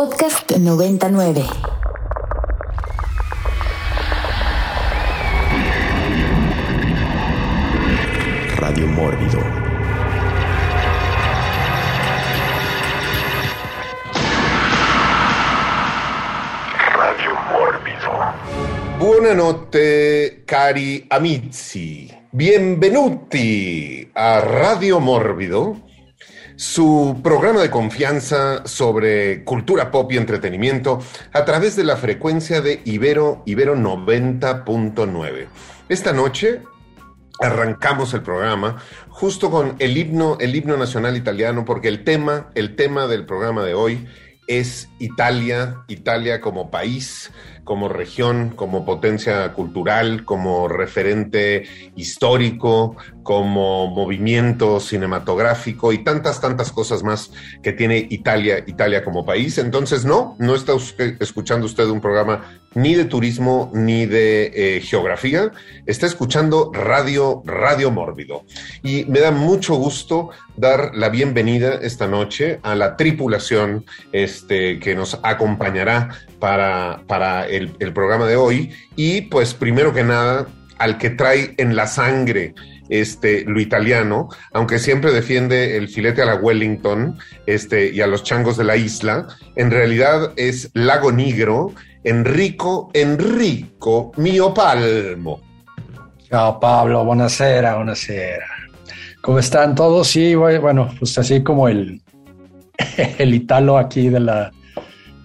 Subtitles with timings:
[0.00, 1.44] Podcast 99.
[8.56, 9.40] Radio Mórbido.
[16.96, 18.10] Radio Mórbido.
[18.96, 22.10] Buonanotte, cari amici.
[22.30, 25.89] Benvenuti a Radio Mórbido,
[26.60, 31.00] su programa de confianza sobre cultura pop y entretenimiento
[31.32, 35.46] a través de la frecuencia de Ibero, Ibero 90.9.
[35.88, 36.60] Esta noche
[37.40, 38.76] arrancamos el programa
[39.08, 43.64] justo con el himno, el himno nacional italiano, porque el tema, el tema del programa
[43.64, 44.06] de hoy
[44.46, 47.30] es Italia, Italia como país,
[47.70, 57.04] como región, como potencia cultural, como referente histórico, como movimiento cinematográfico y tantas, tantas cosas
[57.04, 57.30] más
[57.62, 59.56] que tiene Italia, Italia como país.
[59.58, 60.72] Entonces, no, no está
[61.20, 65.52] escuchando usted un programa ni de turismo ni de eh, geografía,
[65.86, 68.44] está escuchando Radio, Radio Mórbido.
[68.82, 74.96] Y me da mucho gusto dar la bienvenida esta noche a la tripulación este, que
[74.96, 78.72] nos acompañará para, para el, programa de hoy.
[78.96, 82.54] Y pues primero que nada, al que trae en la sangre
[82.88, 88.24] este, lo italiano, aunque siempre defiende el filete a la Wellington este, y a los
[88.24, 95.40] changos de la isla, en realidad es Lago Nigro, Enrico, Enrico Mio Palmo.
[96.28, 98.46] Ciao Pablo, buonasera, buonasera.
[99.20, 100.08] ¿Cómo están todos?
[100.08, 102.00] Sí, bueno, pues así como el,
[103.18, 104.50] el italo aquí de la,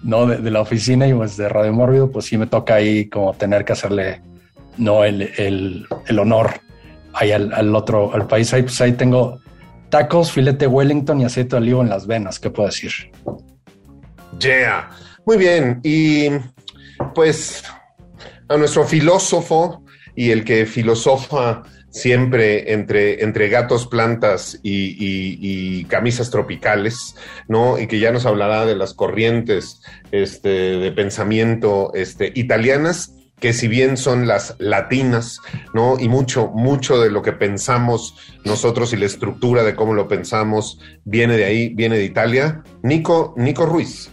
[0.06, 3.34] no, de, la oficina y pues de Radio Mórbido, pues sí me toca ahí como
[3.34, 4.22] tener que hacerle
[4.78, 6.60] no el, el, el honor
[7.12, 8.54] ahí al, otro, al país.
[8.54, 9.40] Ahí, pues ahí tengo
[9.88, 12.92] tacos, filete Wellington y aceite de olivo en las venas, ¿qué puedo decir?
[14.38, 14.90] Yeah,
[15.24, 15.80] muy bien.
[15.82, 16.28] Y
[17.12, 17.64] pues
[18.48, 19.82] a nuestro filósofo
[20.14, 21.64] y el que filosofa
[21.96, 27.16] siempre entre, entre gatos, plantas y, camisas tropicales,
[27.48, 27.78] ¿no?
[27.78, 29.80] Y que ya nos hablará de las corrientes
[30.12, 35.40] este, de pensamiento este, italianas que si bien son las latinas,
[35.74, 35.98] ¿no?
[35.98, 38.14] Y mucho, mucho de lo que pensamos
[38.44, 42.62] nosotros y la estructura de cómo lo pensamos viene de ahí, viene de Italia.
[42.82, 44.10] Nico, Nico Ruiz.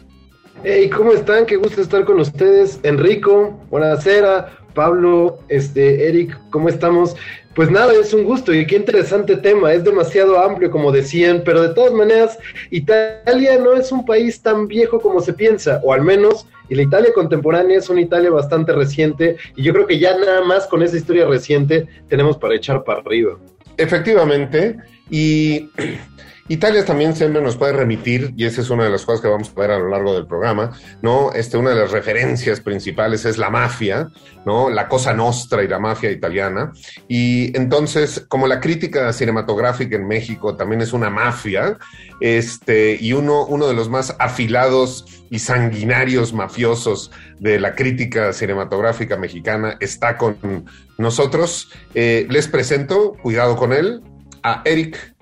[0.63, 1.45] Hey, ¿cómo están?
[1.45, 2.79] Qué gusto estar con ustedes.
[2.83, 4.57] Enrico, buenasera.
[4.73, 7.16] Pablo, este, Eric, ¿cómo estamos?
[7.56, 11.62] Pues nada, es un gusto y qué interesante tema, es demasiado amplio como decían, pero
[11.62, 12.40] de todas maneras,
[12.72, 16.81] Italia no es un país tan viejo como se piensa, o al menos y la
[16.81, 20.81] Italia contemporánea es una Italia bastante reciente y yo creo que ya nada más con
[20.81, 23.38] esa historia reciente tenemos para echar para arriba.
[23.78, 24.78] Efectivamente,
[25.09, 25.69] y
[26.50, 29.50] Italia también siempre nos puede remitir, y esa es una de las cosas que vamos
[29.56, 30.72] a ver a lo largo del programa,
[31.02, 31.31] ¿no?
[31.31, 34.09] Este, una de las referencias principales es la mafia,
[34.46, 34.69] ¿no?
[34.69, 36.74] La cosa nostra y la mafia italiana.
[37.08, 41.78] Y entonces, como la crítica cinematográfica en México también es una mafia,
[42.20, 47.09] este, y uno, uno de los más afilados y sanguinarios mafiosos
[47.40, 50.66] de la crítica cinematográfica mexicana está con
[50.97, 51.72] nosotros.
[51.96, 54.02] Eh, les presento, cuidado con él,
[54.43, 55.13] a Eric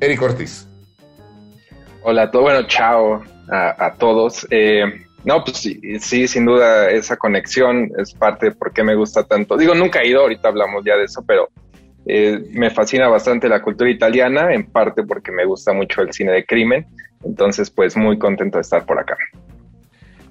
[0.00, 0.68] Eric Ortiz.
[2.02, 4.46] Hola, todo bueno, chao a, todos.
[4.50, 4.84] Eh,
[5.24, 5.56] no, pues
[6.00, 9.56] sí, sin duda esa conexión es parte de por qué me gusta tanto.
[9.56, 11.48] Digo, nunca he ido, ahorita hablamos ya de eso, pero
[12.06, 16.32] eh, me fascina bastante la cultura italiana, en parte porque me gusta mucho el cine
[16.32, 16.86] de crimen.
[17.24, 19.16] Entonces, pues muy contento de estar por acá.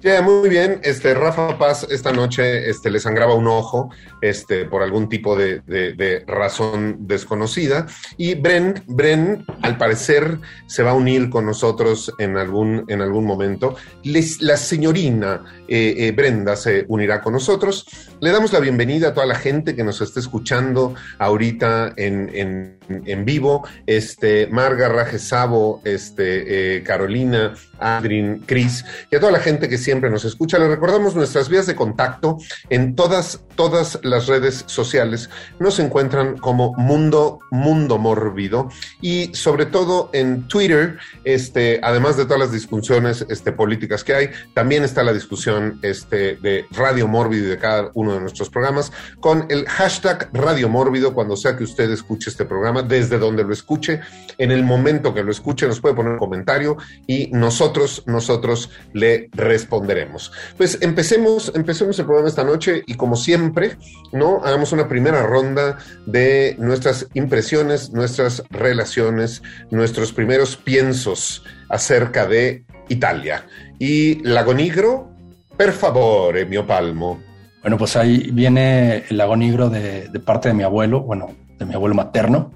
[0.06, 0.78] Ya, muy bien.
[0.84, 3.90] Este, Rafa Paz esta noche este, le sangraba un ojo
[4.20, 7.86] este, por algún tipo de, razón desconocida.
[8.16, 13.24] Y Bren, Bren, al parecer, se va a unir con nosotros en algún, en algún
[13.24, 13.74] momento.
[14.04, 17.84] la señorina eh, eh, Brenda se unirá con nosotros.
[18.20, 23.66] Le damos la bienvenida a toda la gente que nos está escuchando ahorita en, vivo.
[23.86, 29.78] Este, Marga Raje Sabo, este, eh, Carolina, Adrin, Cris y a toda la gente que
[29.78, 30.58] siempre nos escucha.
[30.58, 32.38] Le recordamos nuestras vías de contacto
[32.70, 35.30] en todas, todas las redes sociales.
[35.58, 38.68] Nos encuentran como Mundo, Mundo Mórbido
[39.00, 44.30] y sobre todo en Twitter, este, además de todas las discusiones este, políticas que hay,
[44.54, 48.92] también está la discusión este, de Radio Mórbido y de cada uno de nuestros programas
[49.20, 53.44] con el hashtag Radio Mórbido cuando sea que usted escuche este programa programa desde donde
[53.44, 54.00] lo escuche,
[54.38, 56.76] en el momento que lo escuche, nos puede poner un comentario
[57.06, 60.32] y nosotros, nosotros le responderemos.
[60.56, 63.76] Pues empecemos, empecemos el programa esta noche y como siempre,
[64.12, 64.42] ¿no?
[64.44, 73.46] Hagamos una primera ronda de nuestras impresiones, nuestras relaciones, nuestros primeros piensos acerca de Italia.
[73.78, 75.10] Y Lago Nigro,
[75.56, 77.20] per favore, mio palmo.
[77.62, 81.64] Bueno, pues ahí viene el Lago Nigro de, de parte de mi abuelo, bueno, de
[81.64, 82.52] mi abuelo materno,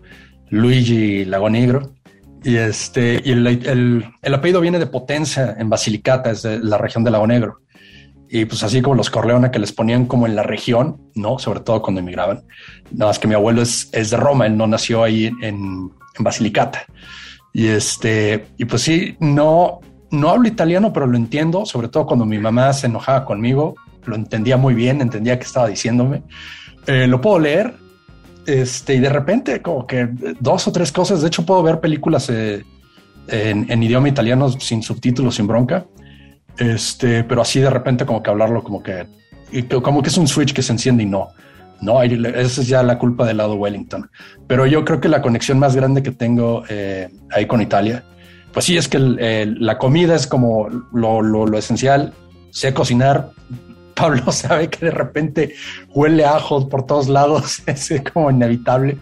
[0.49, 1.93] Luigi Lago Nigro.
[2.43, 6.79] Y, este, y el, el, el, apellido viene de Potenza, en Basilicata, es de la
[6.79, 7.61] región del Lago Negro.
[8.31, 11.38] Y pues así como los Corleone que les ponían como en la región, ¿no?
[11.38, 12.43] Sobre todo cuando emigraban.
[12.93, 16.25] Nada más que mi abuelo es, es de Roma, él no nació ahí en, en
[16.25, 16.85] Basilicata.
[17.53, 19.81] Y este, y pues sí, no,
[20.11, 23.75] no hablo italiano, pero lo entiendo, sobre todo cuando mi mamá se enojaba conmigo,
[24.05, 26.23] lo entendía muy bien, entendía qué estaba diciéndome.
[26.87, 27.75] Eh, lo puedo leer,
[28.46, 30.08] este, y de repente como que
[30.40, 32.64] dos o tres cosas, de hecho puedo ver películas eh,
[33.28, 35.87] en, idioma italiano sin subtítulos, sin bronca,
[36.58, 39.06] este, pero así de repente como que hablarlo como que,
[39.82, 41.28] como que es un switch que se enciende y no.
[41.81, 44.10] No, esa es ya la culpa del lado Wellington.
[44.46, 48.04] Pero yo creo que la conexión más grande que tengo eh, ahí con Italia,
[48.52, 52.12] pues sí, es que la comida es como lo, lo, lo, esencial.
[52.50, 53.31] Sé cocinar.
[54.00, 55.55] Pablo sabe que de repente
[55.94, 58.97] huele a ajo por todos lados, es como inevitable.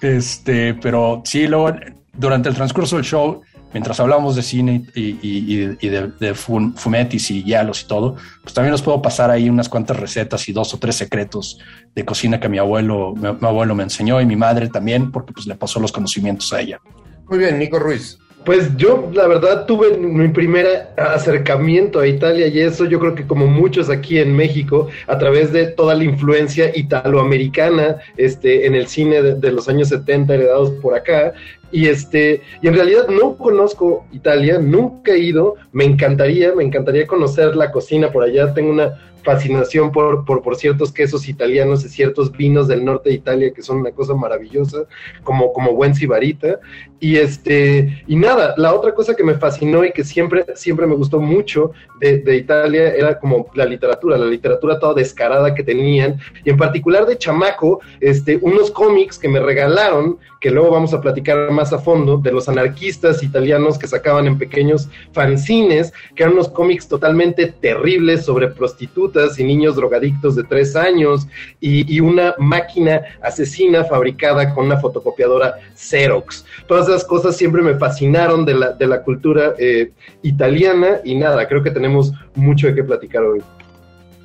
[0.00, 1.72] Este, pero sí, luego
[2.12, 3.42] durante el transcurso del show
[3.72, 8.54] mientras hablamos de cine y, y, y de, de, fumetis y hielos y todo, pues
[8.54, 11.58] también nos puedo pasar ahí unas cuantas recetas y dos o tres secretos
[11.94, 15.46] de cocina que mi abuelo, mi abuelo me enseñó y mi madre también, porque pues
[15.46, 16.80] le pasó los conocimientos a ella.
[17.28, 18.18] Muy bien, Nico Ruiz.
[18.46, 23.26] Pues yo, la verdad, tuve mi primer acercamiento a Italia y eso yo creo que
[23.26, 28.86] como muchos aquí en México, a través de toda la influencia italoamericana este, en el
[28.86, 31.34] cine de, de los años 70 heredados por acá,
[31.72, 37.04] y este, y en realidad no conozco Italia, nunca he ido, me encantaría, me encantaría
[37.04, 38.96] conocer la cocina por allá, tengo una
[39.26, 43.60] fascinación por, por, por, ciertos quesos italianos y ciertos vinos del norte de Italia que
[43.60, 44.86] son una cosa maravillosa,
[45.24, 46.60] como, como buen sibarita.
[46.98, 50.94] Y este, y nada, la otra cosa que me fascinó y que siempre, siempre me
[50.94, 56.18] gustó mucho de, de Italia era como la literatura, la literatura toda descarada que tenían,
[56.44, 61.00] y en particular de chamaco, este, unos cómics que me regalaron, que luego vamos a
[61.00, 66.34] platicar más a fondo, de los anarquistas italianos que sacaban en pequeños fanzines, que eran
[66.34, 71.26] unos cómics totalmente terribles sobre prostitutas y niños drogadictos de tres años,
[71.60, 76.44] y, una máquina asesina fabricada con una fotocopiadora Xerox.
[76.68, 79.92] Todas esas cosas siempre me fascinaron de la, de la cultura eh,
[80.22, 83.40] italiana, y nada, creo que tenemos mucho de qué platicar hoy.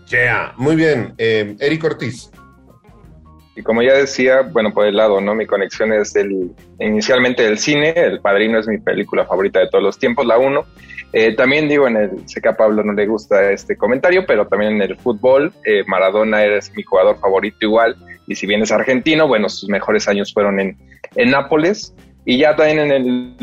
[0.09, 1.13] Yeah, muy bien.
[1.17, 2.29] Eh, Eric Ortiz.
[3.55, 5.35] Y como ya decía, bueno, por el lado, ¿no?
[5.35, 9.83] Mi conexión es del, inicialmente del cine, El Padrino es mi película favorita de todos
[9.83, 10.65] los tiempos, la uno.
[11.13, 14.47] Eh, también digo, en el, sé que a Pablo no le gusta este comentario, pero
[14.47, 18.71] también en el fútbol, eh, Maradona es mi jugador favorito igual, y si bien es
[18.71, 20.77] argentino, bueno, sus mejores años fueron en,
[21.15, 21.93] en Nápoles.
[22.23, 23.35] Y ya también en el,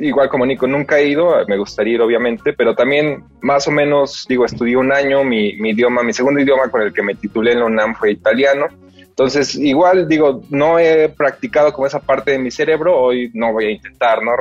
[0.00, 4.26] igual como Nico, nunca he ido, me gustaría ir obviamente, pero también más o menos,
[4.28, 7.52] digo, estudié un año, mi, mi idioma, mi segundo idioma con el que me titulé
[7.52, 8.66] en la UNAM fue italiano,
[9.14, 13.66] entonces, igual digo, no he practicado como esa parte de mi cerebro, hoy no voy
[13.66, 14.32] a intentar, ¿no?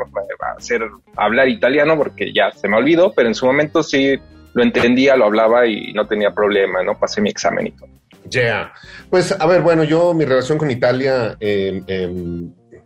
[0.57, 0.81] Hacer,
[1.15, 4.19] hablar italiano porque ya se me olvidó, pero en su momento sí
[4.53, 6.97] lo entendía, lo hablaba y no tenía problema, ¿no?
[6.97, 7.87] Pasé mi examen y todo.
[8.25, 8.73] Ya, yeah.
[9.11, 12.09] pues a ver, bueno, yo mi relación con Italia, eh,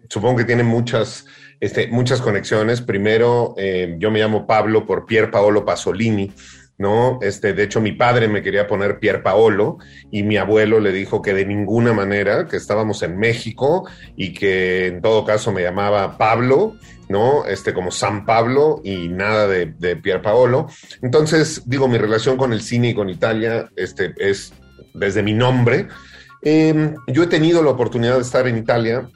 [0.09, 1.25] supongo que tiene muchas,
[1.61, 2.81] este, muchas conexiones.
[2.81, 6.33] Primero, eh, yo me llamo Pablo por Pier Paolo Pasolini.
[6.77, 7.19] ¿No?
[7.21, 9.77] Este, de hecho, mi padre me quería poner Pier Paolo
[10.11, 14.87] y mi abuelo le dijo que de ninguna manera, que estábamos en México y que
[14.87, 16.75] en todo caso me llamaba Pablo,
[17.09, 17.45] ¿no?
[17.45, 20.67] Este, como San Pablo y nada de, de Pier Paolo.
[21.01, 24.53] Entonces, digo, mi relación con el cine y con Italia este, es
[24.93, 25.87] desde mi nombre.
[26.43, 29.09] Eh, yo he tenido la oportunidad de estar en Italia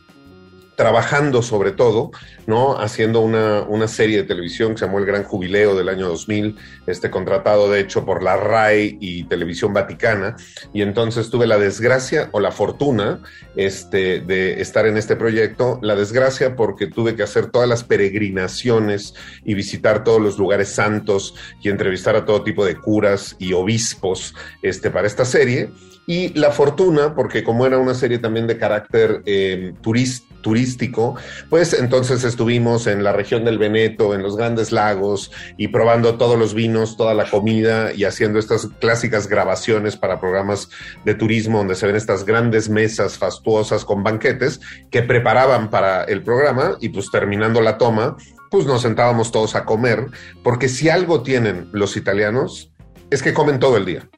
[0.76, 2.12] trabajando sobre todo,
[2.48, 2.80] ¿no?
[2.80, 6.58] Haciendo una, una, serie de televisión que se llamó El Gran Jubileo del año 2000,
[6.88, 10.36] este contratado de hecho por la RAI y Televisión Vaticana,
[10.74, 13.22] y entonces tuve la desgracia o la fortuna
[13.56, 19.14] este, de estar en este proyecto, la desgracia porque tuve que hacer todas las peregrinaciones
[19.44, 24.34] y visitar todos los lugares santos y entrevistar a todo tipo de curas y obispos
[24.62, 25.70] este, para esta serie,
[26.08, 29.74] y la fortuna porque como era una serie también de carácter eh,
[30.42, 31.16] turístico,
[31.50, 36.38] pues entonces estuvimos en la región del Veneto, en los grandes lagos y probando todos
[36.38, 40.70] los vinos, toda la comida y haciendo estas clásicas grabaciones para programas
[41.06, 46.24] de turismo donde se ven estas grandes mesas fastuosas con banquetes que preparaban para el
[46.24, 48.18] programa y pues terminando la toma,
[48.50, 50.08] pues nos sentábamos todos a comer,
[50.44, 52.72] porque si algo tienen los italianos
[53.10, 54.10] es que comen todo el día.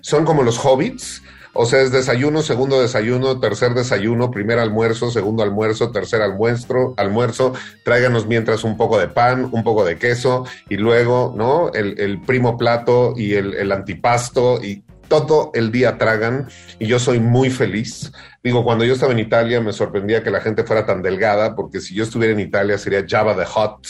[0.00, 1.22] Son como los hobbits,
[1.52, 7.52] o sea, es desayuno, segundo desayuno, tercer desayuno, primer almuerzo, segundo almuerzo, tercer almuerzo, almuerzo,
[7.84, 11.70] tráiganos mientras un poco de pan, un poco de queso y luego, ¿no?
[11.72, 17.18] El, primo plato y el, el antipasto y todo el día tragan y yo soy
[17.18, 18.12] muy feliz.
[18.42, 21.80] Digo, cuando yo estaba en Italia me sorprendía que la gente fuera tan delgada, porque
[21.80, 23.86] si yo estuviera en Italia sería Java the Hot,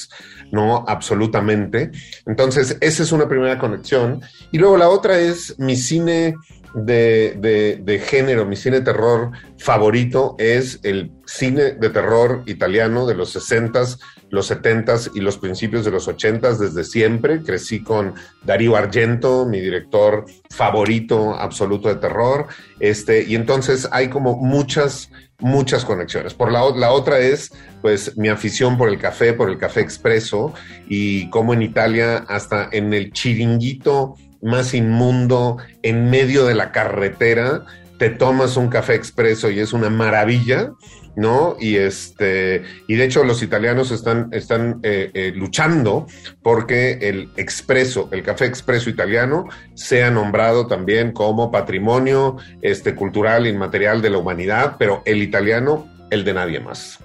[0.52, 0.85] ¿no?
[0.87, 1.90] Absolutamente.
[2.26, 4.21] Entonces, esa es una primera conexión.
[4.50, 6.35] Y luego la otra es mi cine
[6.75, 13.14] de, de, género, mi cine de terror favorito es el cine de terror italiano de
[13.14, 13.99] los 60s,
[14.31, 17.43] los 70s y los principios de los 80s desde siempre.
[17.43, 18.14] Crecí con
[18.45, 22.47] Darío Argento, mi director favorito absoluto de terror.
[22.81, 26.35] Este, y entonces hay como muchas, muchas conexiones.
[26.35, 30.52] Por la, la otra es, pues, mi afición por el café, por el café expreso
[30.88, 37.64] y como en Italia, hasta en el chiringuito más inmundo en medio de la carretera,
[37.99, 40.73] te tomas un café expreso y es una maravilla,
[41.18, 41.56] ¿no?
[41.58, 46.06] Y este, y de hecho los italianos están, están eh, eh, luchando
[46.42, 54.00] porque el expreso, el café expreso italiano, sea nombrado también como patrimonio este, cultural inmaterial
[54.00, 57.00] de la humanidad, pero el italiano, el de nadie más.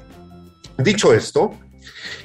[0.77, 1.49] Dicho esto,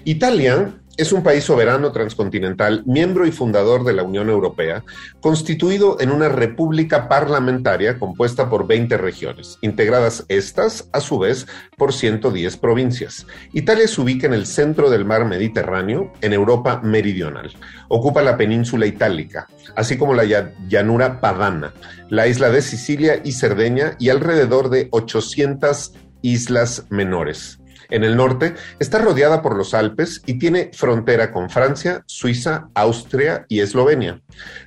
[0.04, 4.82] Italia es un país soberano transcontinental, miembro y fundador de la Unión Europea,
[5.20, 11.92] constituido en una república parlamentaria compuesta por 20 regiones, integradas estas, a su vez, por
[11.92, 13.26] 110 provincias.
[13.52, 17.52] Italia se ubica en el centro del mar Mediterráneo, en Europa meridional.
[17.88, 20.24] Ocupa la península itálica, así como la
[20.68, 21.72] llanura padana,
[22.10, 27.57] la isla de Sicilia y Cerdeña y alrededor de 800 islas menores.
[27.90, 33.46] En el norte está rodeada por los Alpes y tiene frontera con Francia, Suiza, Austria
[33.48, 34.20] y Eslovenia.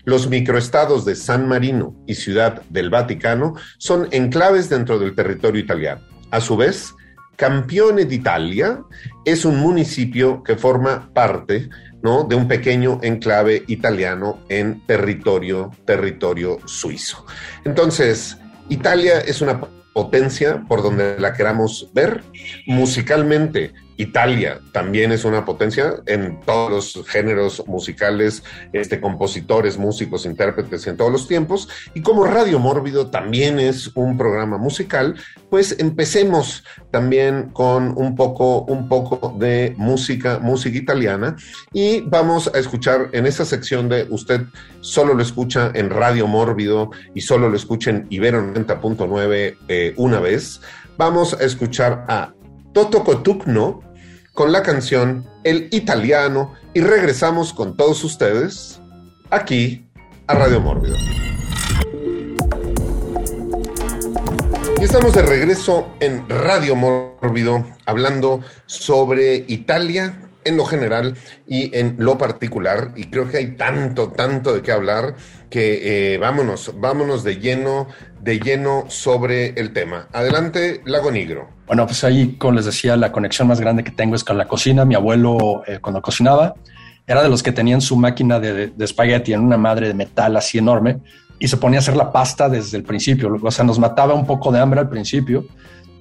[0.05, 6.01] Los microestados de San Marino y Ciudad del Vaticano son enclaves dentro del territorio italiano.
[6.31, 6.95] A su vez,
[7.35, 8.81] Campione d'Italia
[9.25, 11.69] es un municipio que forma parte
[12.01, 12.23] ¿no?
[12.23, 17.25] de un pequeño enclave italiano en territorio, territorio suizo.
[17.65, 18.37] Entonces,
[18.69, 19.59] Italia es una
[19.93, 22.21] potencia por donde la queramos ver.
[22.65, 28.43] Musicalmente, Italia también es una potencia en todos los géneros musicales,
[28.73, 31.69] este, compositores, músicos, intérpretes en todos los tiempos.
[31.93, 35.15] Y como Radio Mórbido también es un programa musical,
[35.49, 41.35] pues empecemos también con un poco, un poco de música, música italiana.
[41.71, 44.41] Y vamos a escuchar en esa sección de usted
[44.81, 50.19] solo lo escucha en Radio Mórbido y solo lo escucha en Ibero 90.9 eh, una
[50.19, 50.61] vez.
[50.97, 52.33] Vamos a escuchar a
[52.73, 53.90] Toto Cotugno
[54.41, 58.81] con la canción El Italiano y regresamos con todos ustedes
[59.29, 59.85] aquí
[60.25, 60.95] a Radio Mórbido.
[64.79, 71.15] Y estamos de regreso en Radio Mórbido hablando sobre Italia en lo general
[71.47, 72.91] y en lo particular.
[72.95, 75.15] Y creo que hay tanto, tanto de qué hablar
[75.49, 77.87] que eh, vámonos, vámonos de lleno,
[78.21, 80.07] de lleno sobre el tema.
[80.13, 81.49] Adelante, Lago Negro.
[81.67, 84.47] Bueno, pues ahí, como les decía, la conexión más grande que tengo es con la
[84.47, 84.85] cocina.
[84.85, 86.55] Mi abuelo, eh, cuando cocinaba,
[87.07, 90.37] era de los que tenían su máquina de, de, espagueti en una madre de metal
[90.37, 90.99] así enorme
[91.39, 93.35] y se ponía a hacer la pasta desde el principio.
[93.41, 95.45] O sea, nos mataba un poco de hambre al principio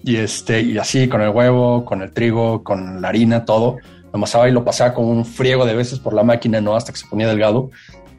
[0.05, 3.79] y, este, y así con el huevo, con el trigo, con la harina, todo
[4.13, 6.77] amasaba y lo pasaba con un friego de veces por la máquina, ¿no?
[6.77, 7.71] Hasta que se ponía delgado.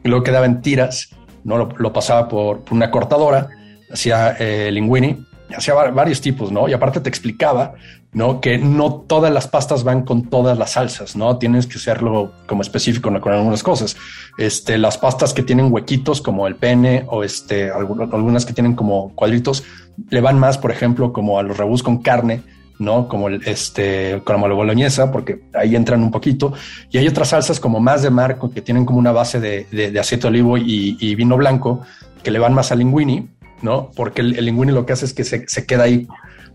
[0.04, 1.10] Y luego quedaba en tiras,
[1.44, 1.56] ¿no?
[1.58, 3.48] Lo, pasaba por, una cortadora,
[3.90, 5.24] hacía eh, linguini,
[5.56, 6.68] hacía varios tipos, ¿no?
[6.68, 7.74] Y aparte te explicaba,
[8.12, 8.40] ¿no?
[8.40, 11.38] Que no todas las pastas van con todas las salsas, ¿no?
[11.38, 13.96] Tienes que hacerlo como específico con algunas cosas.
[14.38, 19.14] Este, las pastas que tienen huequitos como el pene o este, algunas que tienen como
[19.14, 19.64] cuadritos,
[20.10, 22.42] le van más, por ejemplo, como a los rebus con carne,
[22.82, 23.08] ¿no?
[23.08, 26.52] Como el, este, como la boloñesa, porque ahí entran un poquito.
[26.90, 29.98] Y hay otras salsas como más de mar, que tienen como una base de, de,
[29.98, 31.82] aceite de olivo y, vino blanco,
[32.22, 33.28] que le van más al linguini,
[33.62, 33.90] ¿no?
[33.94, 36.06] Porque el, linguini lo que hace es que se, se, queda ahí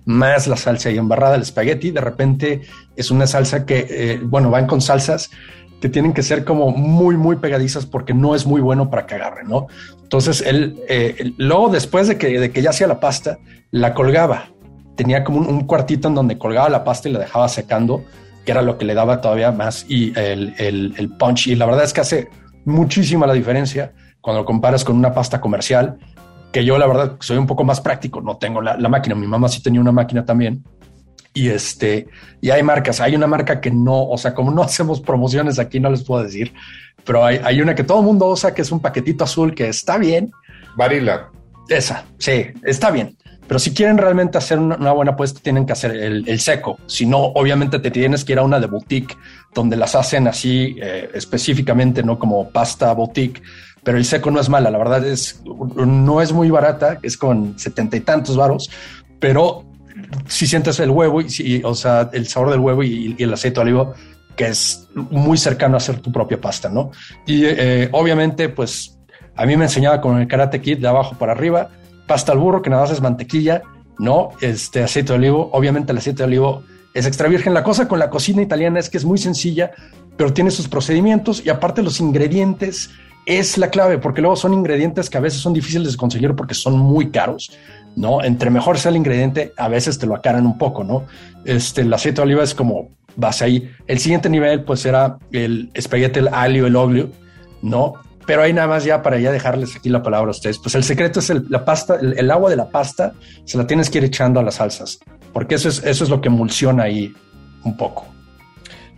[0.05, 2.62] más la salsa ahí embarrada, el espagueti, de repente
[2.96, 5.29] es una salsa que, eh, bueno, van con salsas
[5.81, 9.15] que tienen que ser como muy, muy pegadizas porque no es muy bueno para que
[9.15, 9.67] agarre, ¿no?
[10.01, 13.38] Entonces él, eh, luego después de que, de que ya hacía la pasta,
[13.72, 14.50] la colgaba
[14.97, 18.03] tenía como un, cuartito en donde colgaba la pasta y la dejaba secando,
[18.43, 21.47] que era lo que le daba todavía más y el, el, punch.
[21.47, 22.29] Y la verdad es que hace
[22.65, 25.97] muchísima la diferencia cuando lo comparas con una pasta comercial,
[26.51, 29.27] que yo la verdad soy un poco más práctico, no tengo la, la máquina, mi
[29.27, 30.63] mamá sí tenía una máquina también.
[31.33, 32.07] Y este,
[32.41, 35.79] y hay marcas, hay una marca que no, o sea, como no hacemos promociones aquí,
[35.79, 36.53] no les puedo decir,
[37.05, 39.69] pero hay, hay una que todo el mundo usa que es un paquetito azul que
[39.69, 40.31] está bien.
[40.75, 41.29] Varila.
[41.69, 43.15] Esa, sí, está bien.
[43.47, 46.79] Pero si quieren realmente hacer una, buena apuesta, tienen que hacer el, seco.
[46.85, 49.15] Si no, obviamente te tienes que ir a una de boutique
[49.53, 53.41] donde las hacen así eh, específicamente, no como pasta boutique.
[53.83, 57.57] Pero el seco no es mala, la verdad es no es muy barata, es con
[57.57, 58.69] setenta y tantos varos,
[59.17, 59.63] pero
[60.27, 63.61] si sientes el huevo y, o sea, el sabor del huevo y, el aceite de
[63.61, 63.93] olivo,
[64.35, 66.91] que es muy cercano a hacer tu propia pasta, ¿no?
[67.25, 68.99] Y eh, obviamente, pues
[69.35, 71.69] a mí me enseñaba con el Karate Kit de abajo para arriba,
[72.07, 73.61] pasta al burro, que nada más es mantequilla,
[73.99, 74.29] ¿no?
[74.41, 77.53] Este aceite de olivo, obviamente el aceite de olivo es extra virgen.
[77.53, 79.71] La cosa con la cocina italiana es que es muy sencilla,
[80.15, 82.89] pero tiene sus procedimientos y aparte los ingredientes
[83.25, 86.53] es la clave, porque luego son ingredientes que a veces son difíciles de conseguir porque
[86.53, 87.51] son muy caros,
[87.95, 88.23] ¿no?
[88.23, 91.05] Entre mejor sea el ingrediente, a veces te lo acaran un poco, ¿no?
[91.43, 93.69] Este, el aceite de oliva es como base ahí.
[93.85, 97.09] El siguiente nivel, pues, era el espaguete, el alio, el oglio,
[97.61, 97.95] ¿no?
[98.27, 100.60] Pero ahí nada más ya para ya dejarles aquí la palabra a ustedes.
[100.60, 103.13] Pues el secreto es la pasta, el, agua de la pasta
[103.46, 105.00] se la tienes que ir echando a las salsas,
[105.34, 107.13] porque eso es, eso es lo que emulsiona ahí
[107.63, 108.05] un poco.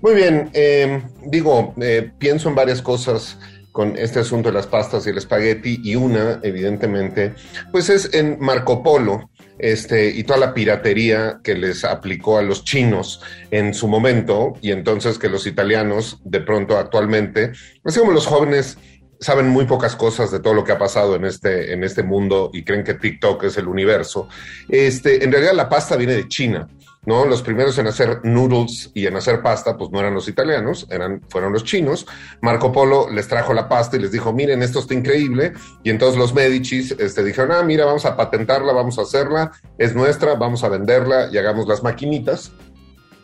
[0.01, 3.38] Muy bien, eh, digo, eh, pienso en varias cosas
[3.71, 7.36] con este asunto de las pastas y el espagueti y una, evidentemente,
[7.71, 12.63] pues es en Marco Polo, este, y toda la piratería que les aplicó a los
[12.63, 13.21] chinos
[13.51, 17.51] en su momento, y entonces que los italianos, de pronto actualmente,
[17.83, 18.77] así como los jóvenes
[19.19, 22.49] saben muy pocas cosas de todo lo que ha pasado en este, en este mundo
[22.53, 24.27] y creen que TikTok es el universo.
[24.67, 26.67] Este, en realidad la pasta viene de China.
[27.05, 27.25] ¿no?
[27.25, 31.21] Los primeros en hacer noodles y en hacer pasta, pues no eran los italianos, eran,
[31.29, 32.05] fueron los chinos.
[32.41, 35.53] Marco Polo les trajo la pasta y les dijo, miren, esto está increíble.
[35.83, 39.95] Y entonces los Medicis este, dijeron, ah, mira, vamos a patentarla, vamos a hacerla, es
[39.95, 42.51] nuestra, vamos a venderla y hagamos las maquinitas.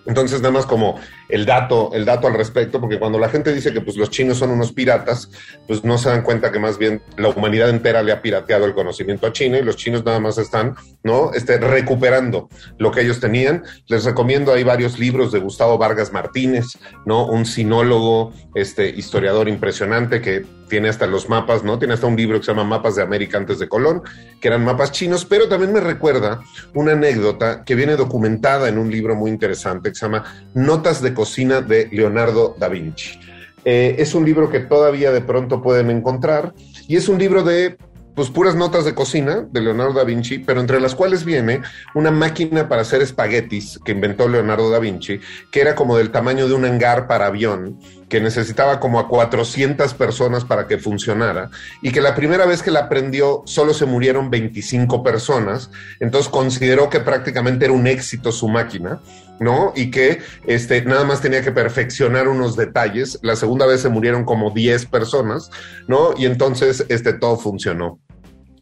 [0.05, 3.73] Entonces, nada más como el dato, el dato al respecto, porque cuando la gente dice
[3.73, 5.29] que pues, los chinos son unos piratas,
[5.67, 8.73] pues no se dan cuenta que más bien la humanidad entera le ha pirateado el
[8.73, 11.33] conocimiento a China y los chinos nada más están, ¿no?
[11.33, 13.63] Este, recuperando lo que ellos tenían.
[13.87, 16.65] Les recomiendo, hay varios libros de Gustavo Vargas Martínez,
[17.05, 17.25] ¿no?
[17.25, 21.77] Un sinólogo, este, historiador impresionante que tiene hasta los mapas, ¿no?
[21.77, 24.01] Tiene hasta un libro que se llama Mapas de América antes de Colón,
[24.41, 26.41] que eran mapas chinos, pero también me recuerda
[26.73, 31.13] una anécdota que viene documentada en un libro muy interesante que se llama Notas de
[31.15, 33.19] cocina de Leonardo da Vinci.
[33.63, 36.53] Eh, es un libro que todavía de pronto pueden encontrar
[36.87, 37.77] y es un libro de
[38.15, 41.61] pues puras notas de cocina de Leonardo da Vinci, pero entre las cuales viene
[41.93, 45.19] una máquina para hacer espaguetis que inventó Leonardo da Vinci,
[45.51, 47.77] que era como del tamaño de un hangar para avión,
[48.09, 51.49] que necesitaba como a 400 personas para que funcionara,
[51.81, 56.89] y que la primera vez que la aprendió solo se murieron 25 personas, entonces consideró
[56.89, 58.99] que prácticamente era un éxito su máquina,
[59.39, 59.73] ¿no?
[59.75, 64.23] Y que este, nada más tenía que perfeccionar unos detalles, la segunda vez se murieron
[64.23, 65.49] como 10 personas,
[65.87, 66.13] ¿no?
[66.17, 67.99] Y entonces este, todo funcionó.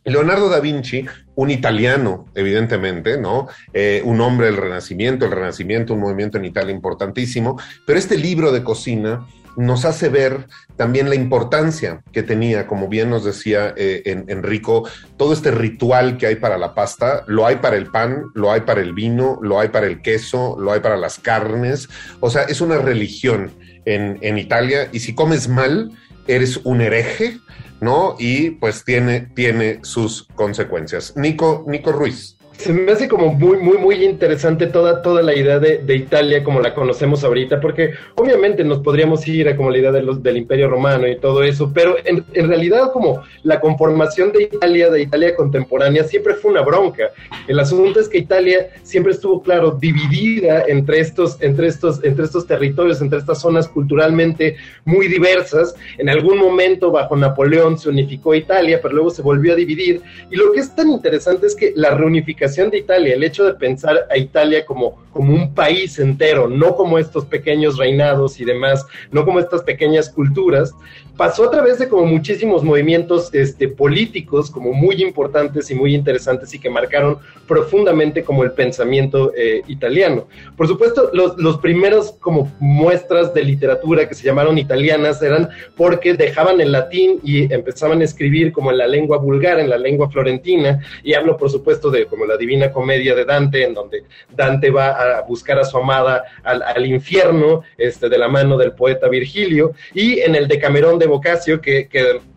[0.06, 3.48] Leonardo da Vinci, un italiano, evidentemente, ¿no?
[3.74, 8.52] Eh, un hombre del Renacimiento, el Renacimiento, un movimiento en Italia importantísimo, pero este libro
[8.52, 14.02] de cocina nos hace ver también la importancia que tenía, como bien nos decía eh,
[14.28, 14.88] Enrico,
[15.18, 18.62] todo este ritual que hay para la pasta, lo hay para el pan, lo hay
[18.62, 21.88] para el vino, lo hay para el queso, lo hay para las carnes,
[22.20, 23.52] o sea, es una religión
[23.86, 24.90] en, en Italia.
[24.92, 25.92] Y si comes mal,
[26.28, 27.40] eres un hereje,
[27.84, 28.16] ¿no?
[28.18, 31.14] Y pues tiene, tiene sus consecuencias.
[31.16, 35.60] Nico, Nico Ruiz se me hace como muy, muy, muy interesante toda, toda la idea
[35.60, 39.80] de, de, Italia como la conocemos ahorita, porque obviamente nos podríamos ir a como la
[39.80, 43.60] idea de los, del Imperio Romano y todo eso, pero en, en, realidad como la
[43.60, 47.12] conformación de Italia, de Italia contemporánea, siempre fue una bronca.
[47.48, 52.46] El asunto es que Italia siempre estuvo, claro, dividida entre estos, entre estos, entre estos
[52.46, 55.76] territorios, entre estas zonas culturalmente muy diversas.
[55.98, 60.02] En algún momento, bajo Napoleón, se unificó Italia, pero luego se volvió a dividir.
[60.30, 63.54] Y lo que es tan interesante es que la reunificación de Italia, el hecho de
[63.54, 68.86] pensar a Italia como como un país entero, no como estos pequeños reinados y demás,
[69.12, 70.74] no como estas pequeñas culturas,
[71.18, 76.54] pasó a través de como muchísimos movimientos este, políticos como muy importantes y muy interesantes
[76.54, 80.28] y que marcaron profundamente como el pensamiento eh, italiano.
[80.58, 86.14] Por supuesto, los, los primeros como muestras de literatura que se llamaron italianas eran porque
[86.14, 90.10] dejaban el latín y empezaban a escribir como en la lengua vulgar, en la lengua
[90.10, 94.04] florentina, y hablo por supuesto de como la Divina Comedia de Dante, en donde
[94.36, 98.72] Dante va a buscar a su amada al, al infierno este, de la mano del
[98.72, 101.88] poeta Virgilio, y en el Decamerón de Boccaccio, que,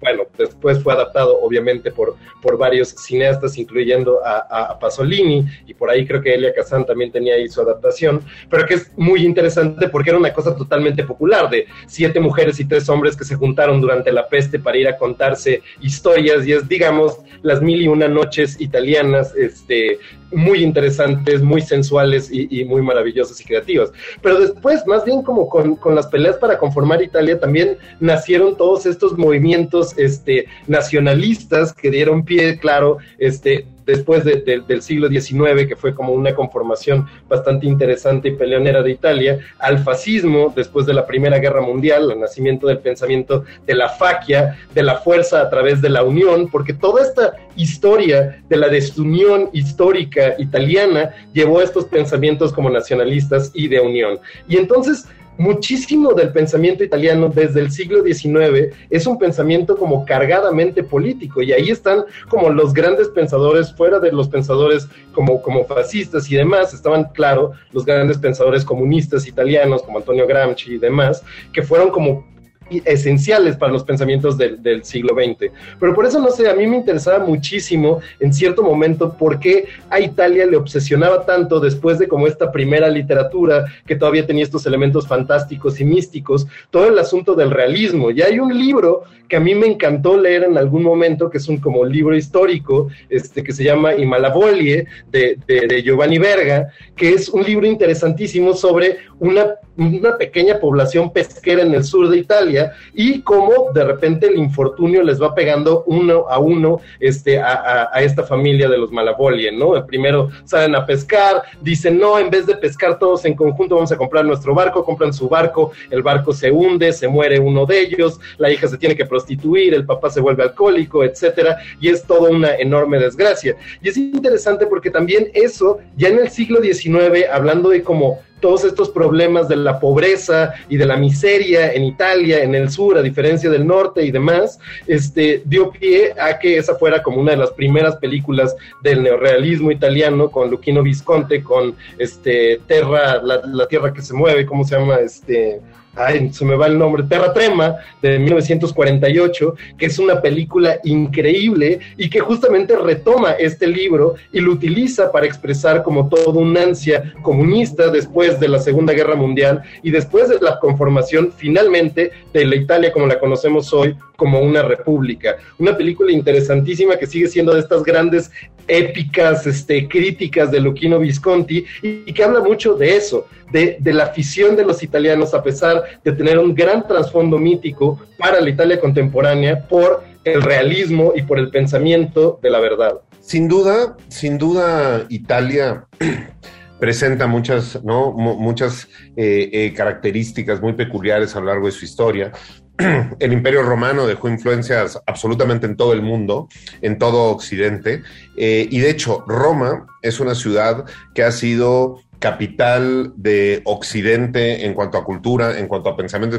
[0.01, 5.91] bueno, después fue adaptado obviamente por, por varios cineastas, incluyendo a, a, Pasolini, y por
[5.91, 9.89] ahí creo que Elia Kazan también tenía ahí su adaptación, pero que es muy interesante
[9.89, 13.81] porque era una cosa totalmente popular, de siete mujeres y tres hombres que se juntaron
[13.81, 18.09] durante la peste para ir a contarse historias, y es, digamos, las mil y una
[18.09, 19.99] noches italianas, este,
[20.33, 23.93] muy interesantes, muy sensuales y, muy maravillosas y creativas.
[24.23, 28.87] Pero después, más bien como con, con, las peleas para conformar Italia, también nacieron todos
[28.87, 35.67] estos movimientos este, nacionalistas que dieron pie, claro, este, después de, de, del siglo XIX,
[35.67, 40.95] que fue como una conformación bastante interesante y peleonera de Italia, al fascismo después de
[40.95, 45.49] la Primera Guerra Mundial, el nacimiento del pensamiento de la faquia, de la fuerza a
[45.49, 51.65] través de la unión, porque toda esta historia de la desunión histórica italiana llevó a
[51.65, 54.19] estos pensamientos como nacionalistas y de unión.
[54.49, 55.07] Y entonces
[55.39, 61.53] muchísimo del pensamiento italiano desde el siglo XIX es un pensamiento como cargadamente político y
[61.53, 66.75] ahí están como los grandes pensadores fuera de los pensadores como, como fascistas y demás,
[66.75, 71.23] estaban claro los grandes pensadores comunistas italianos como Antonio Gramsci y demás,
[71.53, 72.36] que fueron como
[72.71, 75.51] esenciales para los pensamientos del, siglo XX.
[75.79, 79.67] Pero por eso, no sé, a mí me interesaba muchísimo en cierto momento por qué
[79.91, 84.67] a Italia le obsesionaba tanto después de como esta primera literatura que todavía tenía estos
[84.67, 88.11] elementos fantásticos y místicos, todo el asunto del realismo.
[88.11, 91.49] Y hay un libro que a mí me encantó leer en algún momento, que es
[91.49, 97.11] un como libro histórico, este, que se llama Imalabolie, de, de, de Giovanni Verga, que
[97.11, 102.56] es un libro interesantísimo sobre una, una pequeña población pesquera en el sur de Italia
[102.95, 108.23] y cómo de repente el infortunio les va pegando uno a uno este, a, esta
[108.23, 109.85] familia de los Malabolie, ¿no?
[109.87, 113.97] Primero salen a pescar, dicen, no, en vez de pescar todos en conjunto, vamos a
[113.97, 118.21] comprar nuestro barco, compran su barco, el barco se hunde, se muere uno de ellos,
[118.39, 122.31] la hija se tiene que prostituir, el papá se vuelve alcohólico, etcétera, y es toda
[122.31, 123.57] una enorme desgracia.
[123.83, 128.65] Y es interesante porque también eso, ya en el siglo XIX, hablando de como todos
[128.65, 133.03] estos problemas de la pobreza y de la miseria en Italia, en el sur, a
[133.03, 137.39] diferencia del norte y demás, este, dio pie a que esa fuera como una de
[137.39, 143.93] las primeras películas del neorrealismo italiano, con Luchino Visconte, con este, Terra, la, la tierra
[143.93, 144.97] que se mueve, ¿cómo se llama?
[144.97, 145.61] Este,
[145.97, 151.81] ay, se me va el nombre, Terra Trema, de 1948, que es una película increíble
[151.97, 157.15] y que justamente retoma este libro y lo utiliza para expresar como toda una ansia
[157.23, 162.57] comunista después de la Segunda Guerra Mundial y después de la conformación finalmente de la
[162.57, 165.37] Italia como la conocemos hoy como una república.
[165.59, 168.31] Una película interesantísima que sigue siendo de estas grandes
[168.69, 173.93] épicas este, críticas de Luchino Visconti y, y que habla mucho de eso, de, de,
[173.93, 178.51] la afición de los italianos a pesar de tener un gran trasfondo mítico para la
[178.51, 183.01] Italia contemporánea por el realismo y por el pensamiento de la verdad.
[183.21, 185.87] Sin duda, sin duda, Italia
[186.79, 188.13] presenta muchas, ¿no?
[188.13, 192.33] muchas eh, eh, características muy peculiares a lo largo de su historia.
[193.19, 196.49] El Imperio Romano dejó influencias absolutamente en todo el mundo,
[196.83, 198.03] en todo Occidente,
[198.37, 204.75] eh, y de hecho Roma es una ciudad que ha sido capital de Occidente en
[204.75, 206.39] cuanto a cultura, en cuanto a pensamiento,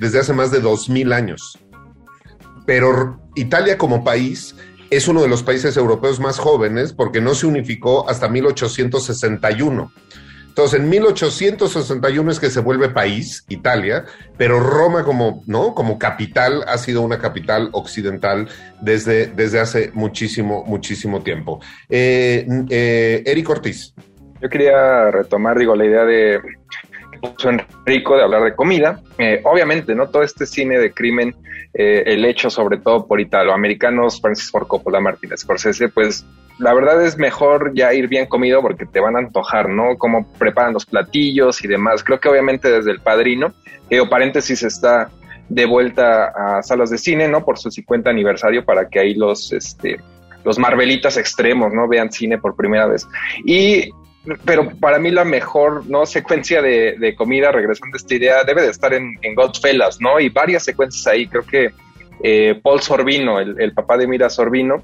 [0.00, 1.58] desde hace más de dos mil años.
[2.66, 4.54] Pero Italia como país
[4.90, 9.92] es uno de los países europeos más jóvenes porque no se unificó hasta 1861.
[10.58, 15.72] Entonces, en 1861 es que se vuelve país, Italia, pero Roma como, ¿no?
[15.72, 18.48] como capital ha sido una capital occidental
[18.80, 21.60] desde, desde hace muchísimo, muchísimo tiempo.
[21.88, 23.94] Eh, eh, Eric Ortiz.
[24.40, 26.40] Yo quería retomar, digo, la idea de
[27.44, 29.00] Enrico de hablar de comida.
[29.18, 30.08] Eh, obviamente, ¿no?
[30.08, 31.34] Todo este cine de crimen,
[31.74, 36.24] eh, el hecho sobre todo por italoamericanos, Francis Ford Coppola, Martínez Scorsese, pues
[36.58, 39.96] la verdad es mejor ya ir bien comido porque te van a antojar, ¿no?
[39.96, 42.02] Cómo preparan los platillos y demás.
[42.02, 43.52] Creo que obviamente desde el padrino,
[43.90, 45.10] eh, o paréntesis, está
[45.48, 47.44] de vuelta a salas de cine, ¿no?
[47.44, 50.00] Por su 50 aniversario para que ahí los, este,
[50.44, 51.88] los Marvelitas extremos, ¿no?
[51.88, 53.06] Vean cine por primera vez.
[53.44, 53.90] Y
[54.44, 58.70] pero para mí la mejor no secuencia de, comida, regresando a esta idea, debe de
[58.70, 60.20] estar en, en Godfellas, ¿no?
[60.20, 61.70] Y varias secuencias ahí, creo que
[62.22, 64.82] eh, Paul Sorbino, el, papá de Mira Sorbino,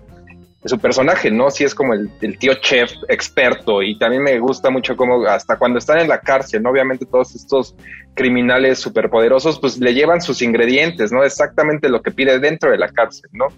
[0.65, 1.51] su personaje, ¿no?
[1.51, 5.79] Sí es como el, tío chef experto y también me gusta mucho como hasta cuando
[5.79, 6.71] están en la cárcel, ¿no?
[6.71, 7.75] Obviamente todos estos
[8.15, 11.23] criminales superpoderosos pues le llevan sus ingredientes, ¿no?
[11.23, 13.49] Exactamente lo que pide dentro de la cárcel, ¿no?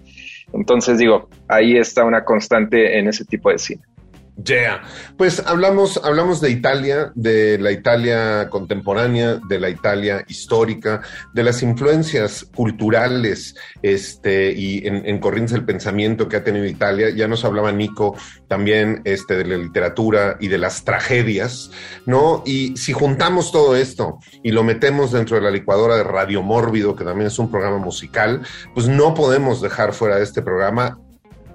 [0.53, 3.83] Entonces digo, ahí está una constante en ese tipo de cine.
[4.43, 4.83] Yeah.
[5.17, 11.01] Pues hablamos, hablamos de Italia, de la Italia contemporánea, de la Italia histórica,
[11.33, 17.09] de las influencias culturales este, y en, corrientes del pensamiento que ha tenido Italia.
[17.09, 18.15] Ya nos hablaba Nico
[18.47, 21.71] también este, de la literatura y de las tragedias,
[22.05, 22.43] ¿no?
[22.45, 26.95] Y si juntamos todo esto y lo metemos dentro de la licuadora de Radio Mórbido,
[26.95, 28.43] que también es un programa musical,
[28.75, 30.99] pues no podemos dejar fuera de este programa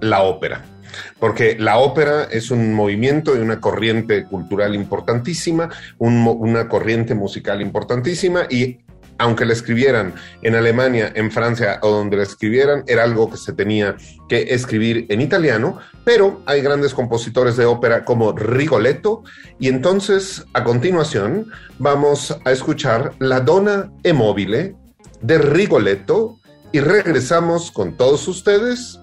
[0.01, 0.72] la ópera
[1.19, 8.47] porque la ópera es un movimiento y una corriente cultural importantísima, una corriente musical importantísima
[8.49, 8.79] y
[9.17, 13.53] aunque la escribieran en Alemania, en Francia o donde la escribieran, era algo que se
[13.53, 13.95] tenía
[14.27, 19.23] que escribir en italiano, pero hay grandes compositores de ópera como Rigoletto
[19.59, 21.47] y entonces a continuación
[21.79, 24.75] vamos a escuchar La Donna e Mobile
[25.21, 26.39] de Rigoletto
[26.71, 28.99] y regresamos con todos ustedes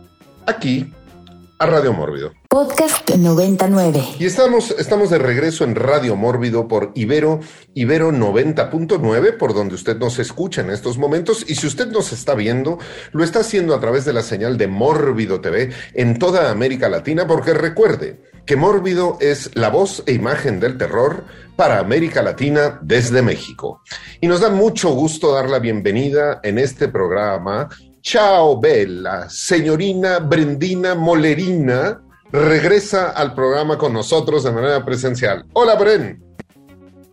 [0.46, 0.92] aquí
[1.60, 2.32] a Radio Mórbido.
[2.48, 4.02] Podcast 99.
[4.18, 7.40] Y estamos, estamos de regreso en Radio Mórbido por Ibero,
[7.74, 11.44] Ibero 90.9, por donde usted nos escucha en estos momentos.
[11.46, 12.78] Y si usted nos está viendo,
[13.12, 17.26] lo está haciendo a través de la señal de Mórbido TV en toda América Latina,
[17.26, 21.24] porque recuerde que Mórbido es la voz e imagen del terror
[21.56, 23.82] para América Latina desde México.
[24.22, 27.68] Y nos da mucho gusto dar la bienvenida en este programa
[28.02, 32.00] Ciao Bella, señorina Brendina Molerina
[32.32, 35.44] regresa al programa con nosotros de manera presencial.
[35.52, 36.22] Hola Bren.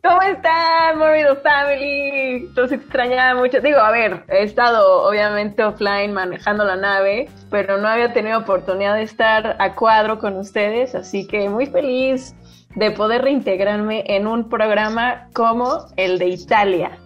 [0.03, 2.49] ¿Cómo están, Morido Family?
[2.55, 3.59] Los extrañaba mucho.
[3.59, 8.95] Digo, a ver, he estado obviamente offline manejando la nave, pero no había tenido oportunidad
[8.95, 12.33] de estar a cuadro con ustedes, así que muy feliz
[12.75, 16.97] de poder reintegrarme en un programa como el de Italia.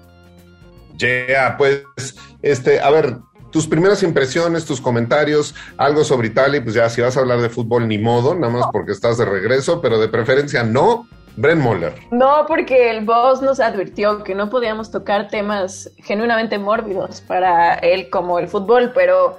[0.97, 1.83] Ya, pues,
[2.43, 3.15] este, a ver,
[3.51, 7.49] tus primeras impresiones, tus comentarios, algo sobre Italia, pues ya si vas a hablar de
[7.49, 11.07] fútbol, ni modo, nada más porque estás de regreso, pero de preferencia no.
[11.37, 11.93] Bren Moller.
[12.11, 18.09] No, porque el boss nos advirtió que no podíamos tocar temas genuinamente mórbidos para él
[18.09, 19.37] como el fútbol, pero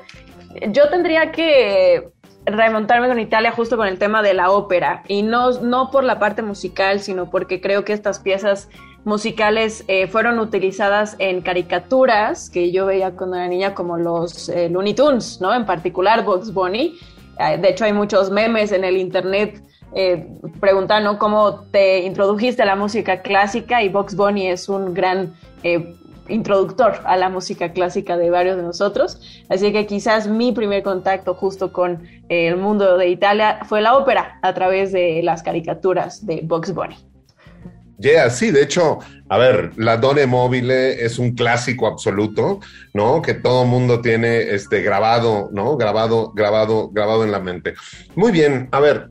[0.69, 2.11] yo tendría que
[2.47, 6.19] remontarme con Italia justo con el tema de la ópera y no, no por la
[6.19, 8.69] parte musical, sino porque creo que estas piezas
[9.05, 14.69] musicales eh, fueron utilizadas en caricaturas que yo veía cuando era niña, como los eh,
[14.69, 15.53] Looney Tunes, ¿no?
[15.55, 16.99] En particular Bugs Bunny.
[17.39, 19.63] Eh, de hecho, hay muchos memes en el internet
[20.59, 25.35] preguntando cómo te introdujiste a la música clásica y Bugs Bunny es un gran
[26.31, 29.21] introductor a la música clásica de varios de nosotros.
[29.51, 34.39] Así que quizás mi primer contacto justo con el mundo de Italia fue la ópera
[34.41, 37.12] a través de las caricaturas de Bugs Bunny.
[38.03, 42.59] Yeah, sí, de hecho, a ver, la Done Mobile es un clásico absoluto,
[42.93, 43.23] ¿no?
[43.23, 45.77] Que todo mundo tiene este grabado, ¿no?
[45.77, 47.75] Grabado, grabado, grabado en la mente.
[48.17, 49.09] Muy bien, a ver,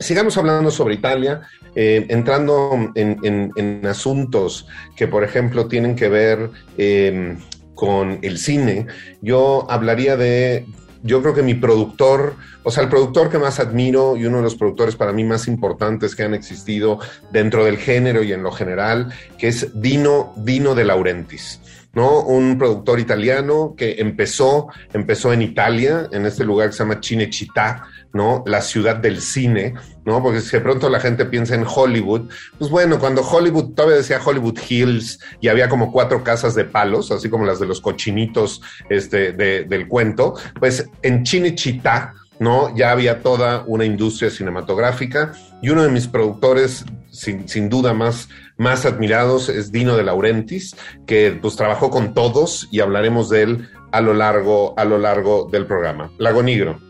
[0.00, 1.42] sigamos hablando sobre Italia,
[1.76, 7.38] eh, entrando en, asuntos que, por ejemplo, tienen que ver em,
[7.76, 8.88] con el cine.
[9.22, 10.66] Yo hablaría de
[11.02, 14.42] yo creo que mi productor, o sea, el productor que más admiro y uno de
[14.42, 16.98] los productores para mí más importantes que han existido
[17.32, 21.60] dentro del género y en lo general, que es Dino, Dino de Laurentiis.
[21.94, 22.20] ¿no?
[22.20, 27.82] Un productor italiano que empezó, empezó en Italia, en este lugar que se llama Cinecittà,
[28.12, 28.42] ¿no?
[28.46, 30.22] La ciudad del cine, ¿no?
[30.22, 34.20] Porque si de pronto la gente piensa en Hollywood, pues bueno, cuando Hollywood todavía decía
[34.24, 38.62] Hollywood Hills y había como cuatro casas de palos, así como las de los cochinitos
[38.88, 42.74] este, del cuento, pues en Cinecittà, ¿no?
[42.76, 48.28] Ya había toda una industria cinematográfica y uno de mis productores, sin, sin duda más
[48.58, 53.68] más admirados es Dino de Laurentiis, que pues trabajó con todos y hablaremos de él
[53.92, 56.10] a lo largo, a lo largo del programa.
[56.18, 56.87] Lago Negro.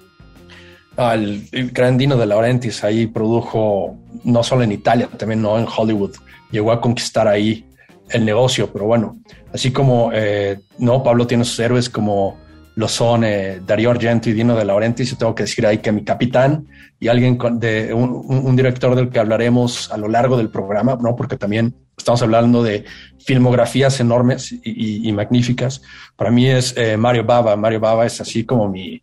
[0.99, 6.17] El, gran Dino de Laurentiis ahí produjo, no solo en Italia, también no en Hollywood,
[6.51, 7.65] llegó a conquistar ahí
[8.11, 9.19] el negocio, pero bueno,
[9.53, 12.37] así como eh, no, Pablo tiene sus héroes como
[12.75, 15.11] lo son eh, Darío Argento y Dino de Laurentiis.
[15.11, 16.69] Yo tengo que decir ahí que mi capitán
[17.01, 21.37] y alguien de un, director del que hablaremos a lo largo del programa, no, porque
[21.37, 22.85] también estamos hablando de
[23.19, 25.83] filmografías enormes y, magníficas.
[26.15, 27.57] Para mí es eh, Mario Bava.
[27.57, 29.03] Mario Bava es así como mi,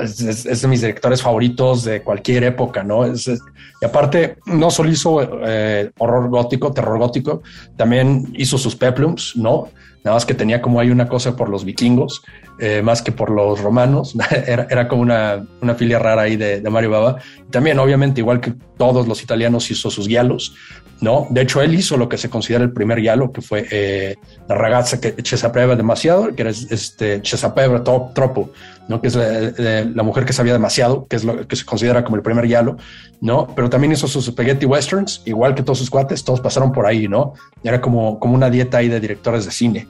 [0.00, 3.06] es, de mis directores favoritos de cualquier época, ¿no?
[3.06, 7.42] y aparte, no solo hizo eh, horror gótico, terror gótico,
[7.76, 9.68] también hizo sus peplums, ¿no?
[10.04, 12.22] Nada más que tenía como hay una cosa por los vikingos,
[12.58, 14.14] eh, más que por los romanos.
[14.46, 17.16] era, era, como una, una, filia rara ahí de, de Mario Baba.
[17.50, 20.54] También, obviamente, igual que todos los italianos, hizo sus guialos,
[21.00, 21.26] ¿no?
[21.30, 24.16] De hecho, él hizo lo que se considera el primer giallo, que fue eh,
[24.48, 28.50] la ragazza que se sapeva demasiado, que era este, se sapeva troppo,
[28.88, 29.00] ¿no?
[29.00, 32.22] Que es la, mujer que sabía demasiado, que es lo que se considera como el
[32.22, 32.76] primer giallo,
[33.20, 33.48] ¿no?
[33.54, 37.08] Pero también hizo sus spaghetti westerns, igual que todos sus cuates, todos pasaron por ahí,
[37.08, 37.34] ¿no?
[37.62, 39.88] Era como, como una dieta ahí de directores de cine.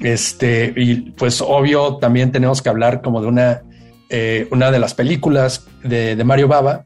[0.00, 3.62] Este, y pues obvio, también tenemos que hablar como de una,
[4.10, 6.84] eh, una de las películas de, de Mario Baba,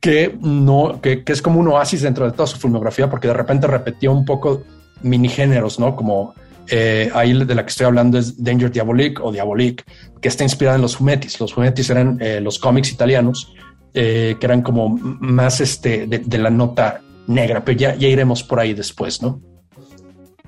[0.00, 3.34] que no, que, que, es como un oasis dentro de toda su filmografía, porque de
[3.34, 4.62] repente repetía un poco
[5.02, 5.94] minigéneros, ¿no?
[5.94, 6.34] Como
[6.68, 9.84] eh, ahí de la que estoy hablando es Danger Diabolique o Diabolique,
[10.22, 11.38] que está inspirada en los fumetis.
[11.38, 13.52] Los fumetis eran eh, los cómics italianos,
[13.92, 18.72] que eran como más este, de, la nota negra, pero ya, ya iremos por ahí
[18.72, 19.40] después, ¿no?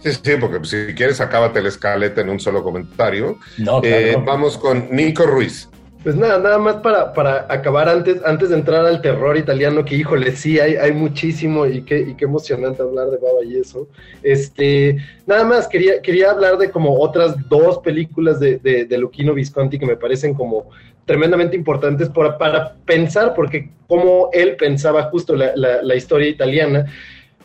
[0.02, 3.38] Sí, sí, porque si quieres, acábate el escalete en un solo comentario.
[3.58, 4.24] No, claro.
[4.24, 5.68] Vamos con Nico Ruiz.
[6.02, 9.94] Pues nada, nada más para, para acabar antes, antes de entrar al terror italiano, que
[9.94, 13.86] híjole, sí, hay, hay muchísimo y qué, y qué emocionante hablar de Baba y eso.
[14.24, 14.96] Este,
[15.28, 19.78] nada más quería, quería hablar de como otras dos películas de, de, de Luchino Visconti
[19.78, 20.70] que me parecen como
[21.04, 26.86] tremendamente importantes para, para pensar, porque como él pensaba justo la, la, la historia italiana.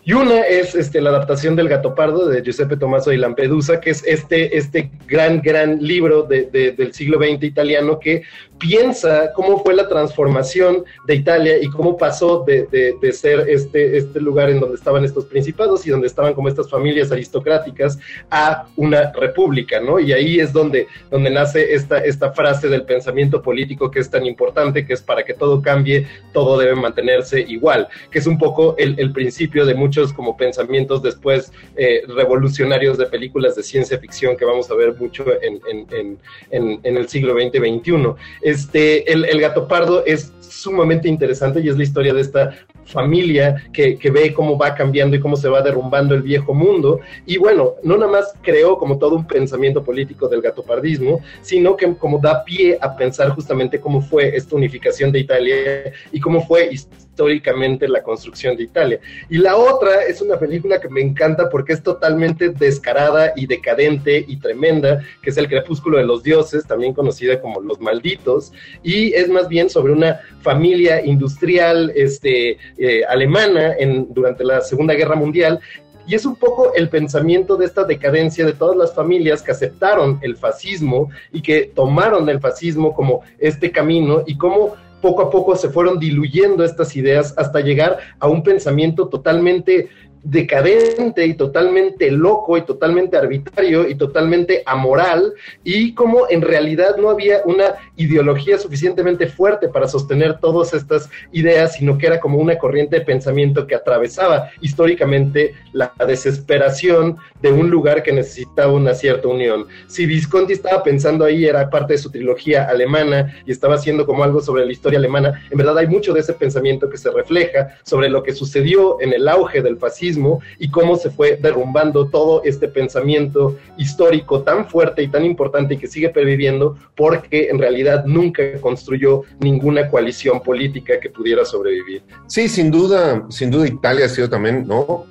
[0.07, 3.89] Y una es este, la adaptación del Gato Pardo de Giuseppe Tommaso di Lampedusa, que
[3.89, 8.23] es este, este gran, gran libro de, de, del siglo XX italiano que
[8.57, 12.67] piensa cómo fue la transformación de Italia y cómo pasó de,
[13.01, 16.69] de, ser este, este lugar en donde estaban estos principados y donde estaban como estas
[16.69, 17.99] familias aristocráticas
[18.31, 19.99] a una república, ¿no?
[19.99, 24.25] Y ahí es donde, donde nace esta, esta frase del pensamiento político que es tan
[24.25, 28.75] importante, que es para que todo cambie, todo debe mantenerse igual, que es un poco
[28.77, 34.37] el, el principio de muchos como pensamientos después eh, revolucionarios de películas de ciencia ficción
[34.37, 36.17] que vamos a ver mucho en, en,
[36.51, 38.13] en, en el siglo XX-XXI.
[38.41, 42.53] Este, el, el gato pardo es sumamente interesante y es la historia de esta
[42.85, 47.01] familia que, que, ve cómo va cambiando y cómo se va derrumbando el viejo mundo.
[47.25, 51.93] Y bueno, no nada más creó como todo un pensamiento político del gatopardismo, sino que
[51.95, 56.69] como da pie a pensar justamente cómo fue esta unificación de Italia y cómo fue
[57.17, 58.99] históricamente la construcción de Italia.
[59.27, 64.23] Y la otra es una película que me encanta porque es totalmente descarada y decadente
[64.27, 68.53] y tremenda, que es El Crepúsculo de los Dioses, también conocida como Los Malditos,
[68.83, 74.93] y es más bien sobre una familia industrial este, eh, alemana en, durante la Segunda
[74.93, 75.59] Guerra Mundial
[76.07, 80.19] y es un poco el pensamiento de esta decadencia de todas las familias que aceptaron
[80.21, 85.55] el fascismo y que tomaron el fascismo como este camino y cómo poco a poco
[85.55, 89.89] se fueron diluyendo estas ideas hasta llegar a un pensamiento totalmente
[90.29, 97.09] decadente y totalmente loco y totalmente arbitrario y totalmente amoral y como en realidad no
[97.09, 102.57] había una ideología suficientemente fuerte para sostener todas estas ideas, sino que era como una
[102.57, 109.29] corriente de pensamiento que atravesaba históricamente la desesperación de un lugar que necesitaba una cierta
[109.29, 109.65] unión.
[109.87, 114.25] Si Visconti estaba pensando ahí, era parte de su trilogía alemana y estaba haciendo como
[114.25, 117.77] algo sobre la historia alemana, en verdad hay mucho de ese pensamiento que se refleja
[117.83, 120.16] sobre lo que sucedió en el auge del fascismo
[120.59, 125.77] y cómo se fue derrumbando todo este pensamiento histórico tan fuerte y tan importante y
[125.77, 132.03] que sigue perviviendo porque en realidad nunca construyó ninguna coalición política que pudiera sobrevivir.
[132.27, 135.05] Sí, sin duda, sin duda Italia ha sido también, ¿no?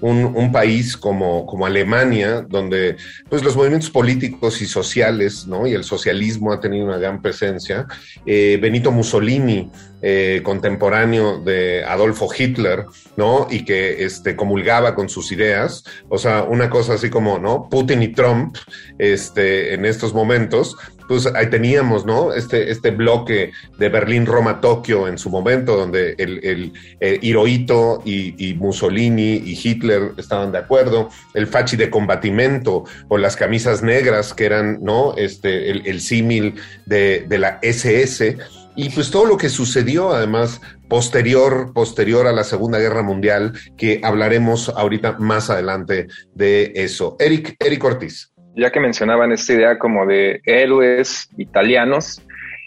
[0.00, 2.96] Un, país como, como Alemania, donde
[3.28, 5.66] pues, los movimientos políticos y sociales ¿no?
[5.66, 7.86] y el socialismo ha tenido una gran presencia.
[8.24, 9.70] Eh, Benito Mussolini
[10.02, 12.84] eh, contemporáneo de Adolfo Hitler,
[13.16, 13.46] ¿no?
[13.50, 15.84] Y que este, comulgaba con sus ideas.
[16.10, 17.68] O sea, una cosa así como, ¿no?
[17.70, 18.56] Putin y Trump,
[18.98, 20.76] este, en estos momentos,
[21.08, 22.32] pues ahí teníamos, ¿no?
[22.32, 28.02] Este, este bloque de Berlín, Roma, Tokio en su momento, donde el, el, eh, Hirohito
[28.04, 34.34] y, Mussolini y Hitler estaban de acuerdo, el fachi de combatimento o las camisas negras
[34.34, 35.14] que eran, ¿no?
[35.16, 36.54] Este, el, el símil
[36.86, 38.36] de, de la SS
[38.76, 44.00] y pues todo lo que sucedió además posterior, posterior a la Segunda Guerra Mundial, que
[44.04, 47.16] hablaremos ahorita más adelante de eso.
[47.18, 48.32] Eric, Eric Ortiz.
[48.56, 52.22] Ya que mencionaban esta idea como de héroes italianos,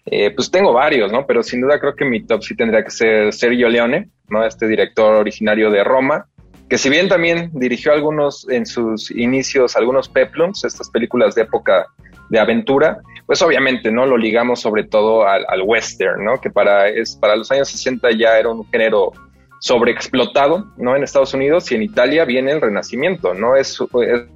[0.06, 1.25] eh, pues tengo varios, ¿no?
[1.25, 4.45] Pero sin duda creo que mi top sí tendría que ser Sergio Leone, ¿no?
[4.45, 6.28] Este director originario de Roma,
[6.69, 11.88] que si bien también dirigió algunos en sus inicios, algunos peplums, estas películas de época
[12.30, 14.06] de aventura, pues obviamente, ¿no?
[14.06, 16.39] Lo ligamos sobre todo al, al western, ¿no?
[16.39, 19.12] Que para, es, para los años 60 ya era un género
[19.60, 20.95] sobreexplotado, ¿no?
[20.95, 23.56] En Estados Unidos y en Italia viene el Renacimiento, ¿no?
[23.56, 23.78] Es,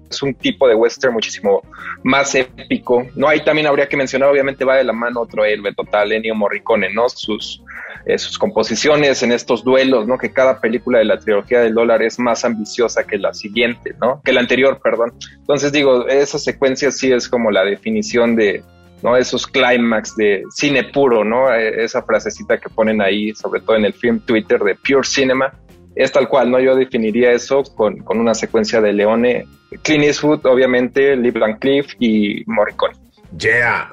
[0.10, 1.62] es, un tipo de western muchísimo
[2.04, 3.28] más épico, ¿no?
[3.28, 6.94] Ahí también habría que mencionar, obviamente va de la mano otro héroe total, Ennio Morricone,
[6.94, 7.10] ¿no?
[7.10, 7.64] Sus,
[8.06, 10.18] eh, sus composiciones en estos duelos, ¿no?
[10.18, 14.22] Que cada película de la trilogía del dólar es más ambiciosa que la siguiente, ¿no?
[14.24, 15.14] Que la anterior, perdón.
[15.39, 18.62] Entonces digo, esa secuencia sí es como la definición de,
[19.04, 19.18] ¿no?
[19.18, 21.54] Esos clímax de cine puro, ¿no?
[21.54, 25.54] E, esa frasecita que ponen ahí, sobre todo en el film Twitter de Pure Cinema,
[25.95, 26.60] es tal cual, ¿no?
[26.60, 29.45] Yo definiría eso con, con una secuencia de Leone,
[29.84, 33.03] Clint Eastwood, obviamente, Lee Cliff y Morricone.
[33.38, 33.90] Yeah.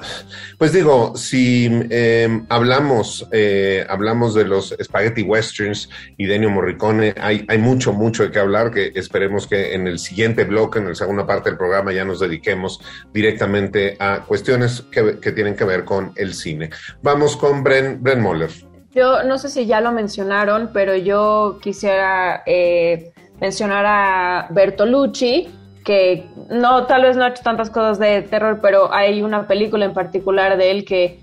[0.59, 7.45] Pues digo, si em, hablamos, eh, hablamos de los Spaghetti Westerns y Denio Morricone, hay,
[7.49, 10.95] hay mucho, mucho de qué hablar, que esperemos que en el siguiente bloque, en la
[10.95, 12.81] segunda parte del programa, ya nos dediquemos
[13.15, 16.71] directamente a cuestiones que, que tienen que ver con el cine.
[17.03, 18.51] Vamos con Bren, Bren Moller.
[18.93, 25.49] Yo no sé si ya lo mencionaron, pero yo quisiera eh, mencionar a Bertolucci,
[25.85, 29.85] que no, tal vez no ha hecho tantas cosas de terror, pero hay una película
[29.85, 31.21] en particular de él que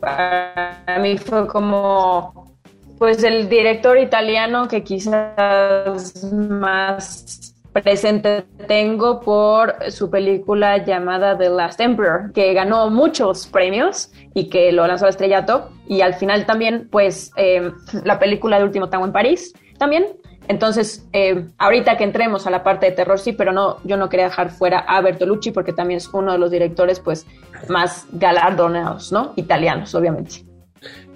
[0.00, 2.54] para mí fue como,
[2.98, 11.80] pues el director italiano que quizás más presente tengo por su película llamada The Last
[11.80, 15.70] Emperor, que ganó muchos premios y que lo lanzó al estrellato.
[15.86, 17.70] Y al final también, pues, eh,
[18.04, 20.06] la película de Último Tango en París, también
[20.48, 24.08] entonces, eh, ahorita que entremos a la parte de terror, sí, pero no, yo no
[24.08, 27.26] quería dejar fuera a Bertolucci porque también es uno de los directores, pues,
[27.68, 29.32] más galardonados, ¿no?
[29.36, 30.45] Italianos, obviamente.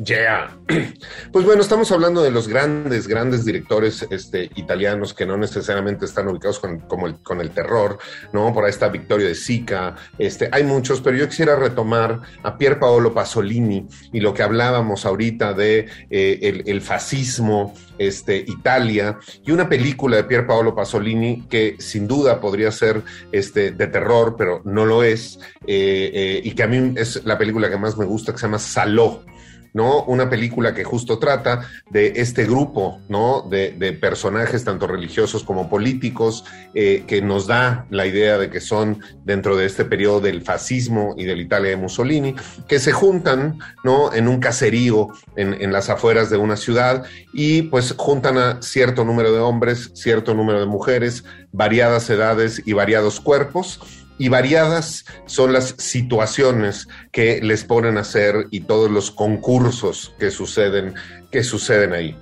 [0.04, 0.56] Yeah.
[1.32, 6.26] Pues bueno, estamos hablando de los grandes, grandes directores este, italianos que no necesariamente están
[6.28, 7.98] ubicados con, el, con el terror,
[8.32, 8.52] ¿no?
[8.52, 12.78] Por ahí está Victorio de Sica, este, hay muchos, pero yo quisiera retomar a Pier
[12.80, 19.68] Paolo Pasolini y lo que hablábamos ahorita de eh, el, fascismo, este, Italia, y una
[19.68, 24.84] película de Pier Paolo Pasolini que sin duda podría ser este, de terror, pero no
[24.84, 28.32] lo es, eh, eh, y que a mí es la película que más me gusta,
[28.32, 29.22] que se llama Saló.
[29.72, 30.04] ¿No?
[30.04, 33.00] Una película que justo trata de este grupo.
[33.50, 36.44] De, personajes tanto religiosos como políticos,
[36.74, 41.14] eh, que nos da la idea de que son dentro de este periodo del fascismo
[41.16, 42.34] y de la Italia de Mussolini,
[42.68, 44.12] que se juntan, ¿no?
[44.12, 49.04] En un caserío en, en las afueras de una ciudad y pues juntan a cierto
[49.04, 53.80] número de hombres, cierto número de mujeres, variadas edades y variados cuerpos
[54.20, 60.30] y variadas son las situaciones que les ponen a hacer y todos los concursos que
[60.30, 60.92] suceden,
[61.30, 62.14] que suceden ahí.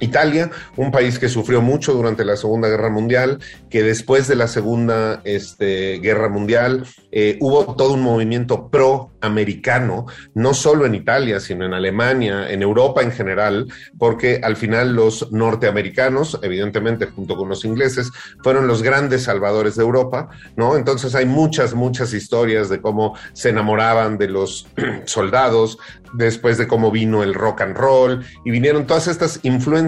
[0.00, 3.38] Italia, un país que sufrió mucho durante la Segunda Guerra Mundial,
[3.70, 10.54] que después de la Segunda este, Guerra Mundial eh, hubo todo un movimiento pro-americano, no
[10.54, 13.66] solo en Italia, sino en Alemania, en Europa en general,
[13.98, 18.10] porque al final los norteamericanos, evidentemente junto con los ingleses,
[18.42, 20.76] fueron los grandes salvadores de Europa, ¿no?
[20.76, 24.66] Entonces hay muchas, muchas historias de cómo se enamoraban de los
[25.06, 25.78] soldados,
[26.12, 29.85] después de cómo vino el rock and roll, y vinieron todas estas influencias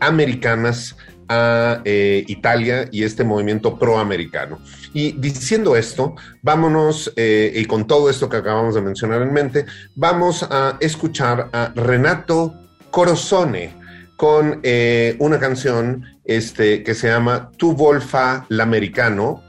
[0.00, 0.96] americanas
[1.28, 4.58] a eh, Italia y este movimiento proamericano.
[4.92, 9.66] Y diciendo esto, vámonos, eh, y con todo esto que acabamos de mencionar en mente,
[9.94, 12.54] vamos a escuchar a Renato
[12.90, 13.74] Corosone
[14.16, 19.42] con eh, una canción este, que se llama Tu Volfa l'Americano,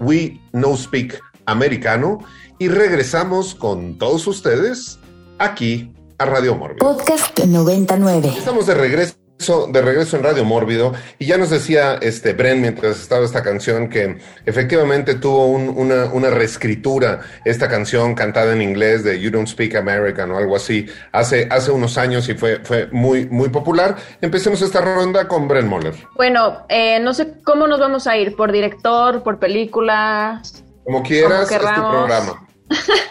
[0.00, 2.18] We No Speak Americano,
[2.58, 4.98] y regresamos con todos ustedes
[5.38, 6.96] aquí a Radio Mórbido.
[6.96, 8.32] Podcast 99.
[8.38, 12.98] Estamos de regreso de regreso en Radio Mórbido y ya nos decía este Bren mientras
[12.98, 14.16] estaba esta canción que
[14.46, 20.30] efectivamente tuvo una, una, reescritura esta canción cantada en inglés de You Don't Speak American
[20.30, 23.96] o algo así hace, hace unos años y fue, fue muy, muy popular.
[24.22, 25.94] Empecemos esta ronda con Bren Moller.
[26.14, 30.40] Bueno, eh, no sé cómo nos vamos a ir, por director, por película.
[30.84, 32.46] Como quieras, es tu programa.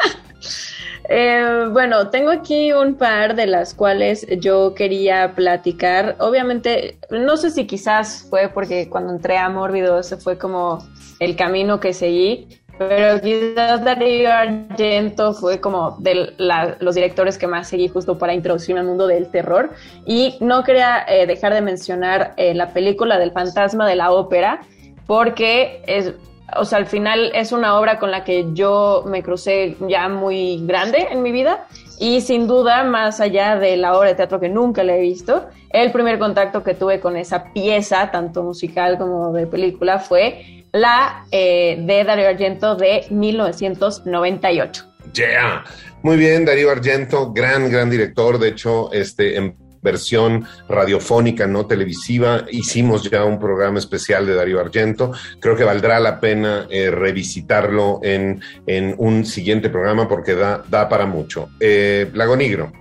[1.16, 6.16] Eh, bueno, tengo aquí un par de las cuales yo quería platicar.
[6.18, 10.80] Obviamente, no sé si quizás fue porque cuando entré a Mórbido ese fue como
[11.20, 12.48] el camino que seguí,
[12.80, 16.34] pero quizás Darío Argento fue como de
[16.80, 19.70] los directores que más seguí justo para introducirme al mundo del terror.
[20.08, 24.62] Y no quería eh, dejar de mencionar eh, la película del fantasma de la ópera,
[25.06, 26.16] porque es
[26.58, 30.66] o sea, al final es una obra con la que yo me crucé ya muy
[30.66, 31.68] grande en mi vida
[32.00, 35.48] y sin duda, más allá de la obra de teatro que nunca le he visto,
[35.70, 41.26] el primer contacto que tuve con esa pieza, tanto musical como de película, fue la
[41.32, 44.86] eh, de Dario Argento de 1998.
[45.14, 45.64] Yeah.
[46.02, 48.40] Muy bien, Darío Argento, gran, gran director.
[48.40, 54.60] De hecho, este, en versión radiofónica, no televisiva, hicimos ya un programa especial de Darío
[54.60, 55.12] Argento.
[55.40, 60.90] Creo que valdrá la pena eh, revisitarlo en, en, un siguiente programa porque da, da
[60.90, 61.50] para mucho.
[61.60, 62.72] Eh, Lago Negro.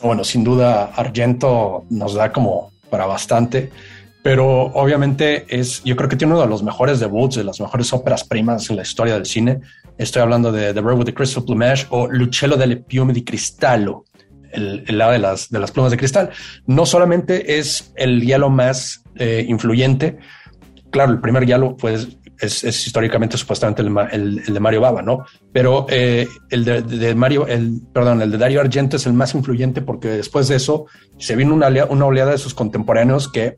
[0.00, 3.70] Bueno, sin duda, Argento nos da como para bastante
[4.28, 7.92] pero obviamente es, yo creo que tiene uno de los mejores debuts, de las mejores
[7.94, 9.60] óperas primas en la historia del cine.
[9.96, 14.04] Estoy hablando de The Bird with the Crystal Plumage o Lucello delle Piume di Cristallo,
[14.52, 16.30] el, lado de las, de las plumas de cristal.
[16.66, 20.18] No solamente es el hielo más eh, influyente,
[20.90, 22.08] claro, el primer hielo pues,
[22.40, 25.24] es, históricamente supuestamente el, el, de Mario Baba, ¿no?
[25.52, 29.82] Pero eh, el de, Mario, el, perdón, el de Dario Argento es el más influyente
[29.82, 30.86] porque después de eso
[31.18, 33.56] se vino una, una oleada de sus contemporáneos que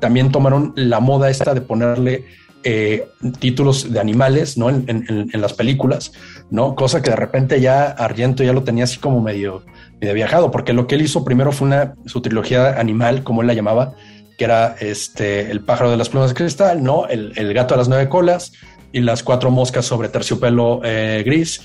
[0.00, 2.24] también tomaron la moda esta de ponerle
[2.64, 3.08] eh,
[3.40, 4.70] títulos de animales, ¿no?
[4.70, 6.12] En, en, en, las películas,
[6.50, 6.74] ¿no?
[6.74, 9.64] Cosa que de repente ya Argento ya lo tenía así como medio,
[10.02, 13.46] medio viajado, porque lo que él hizo primero fue una, su trilogía animal, como él
[13.46, 13.94] la llamaba,
[14.36, 17.06] que era este, el pájaro de las plumas de cristal, ¿no?
[17.06, 18.52] El, el gato de las nueve colas
[18.90, 21.62] y las cuatro moscas sobre terciopelo eh, gris.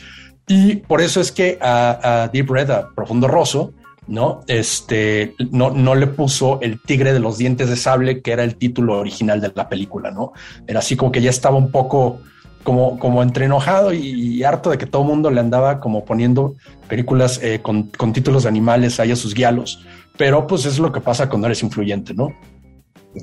[0.47, 3.73] Y por eso es que a, a Deep Red, a Profundo Rosso,
[4.05, 4.41] ¿no?
[4.47, 8.55] Este, no, no le puso el tigre de los dientes de sable, que era el
[8.55, 10.33] título original de la película, ¿no?
[10.67, 12.19] Era así como que ya estaba un poco
[12.67, 16.03] como, como entre enojado y, y harto de que todo el mundo le andaba como
[16.03, 16.57] poniendo
[16.89, 19.85] películas eh, con, con, títulos de animales ahí a sus guialos.
[20.17, 22.35] Pero pues es lo que pasa cuando eres influyente, ¿no?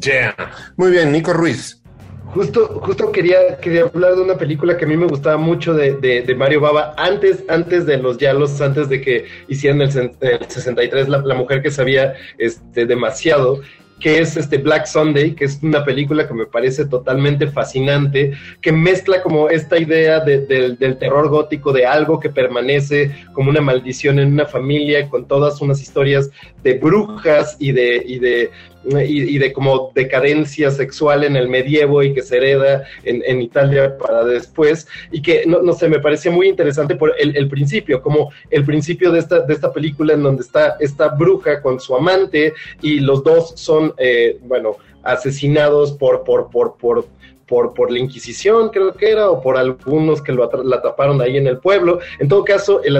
[0.00, 0.34] Yeah.
[0.78, 1.82] Muy bien, Nico Ruiz.
[2.32, 5.92] Justo, justo quería, quería hablar de una película que a mí me gustaba mucho de,
[5.96, 9.90] de, de Mario Baba, antes, antes de los Yalos, antes de que hicieran el,
[10.20, 13.60] el 63, la, la, mujer que sabía este, demasiado,
[14.00, 18.72] que es este Black Sunday, que es una película que me parece totalmente fascinante, que
[18.72, 23.60] mezcla como esta idea de, de, del terror gótico, de algo que permanece como una
[23.60, 26.30] maldición en una familia, con todas unas historias
[26.62, 28.50] de brujas y de
[28.86, 33.40] y, y, de como decadencia sexual en el medievo y que se hereda en, en
[33.40, 38.02] Italia para después y que no, no, sé, me parecía muy interesante por el, principio,
[38.02, 41.94] como el principio de esta, de esta película en donde está esta bruja con su
[41.94, 47.06] amante y los dos son, eh, bueno, asesinados por, por, por, por
[47.46, 51.36] por, por la Inquisición, creo que era, o por algunos que lo la taparon ahí
[51.36, 51.98] en el pueblo.
[52.18, 52.96] En todo caso, el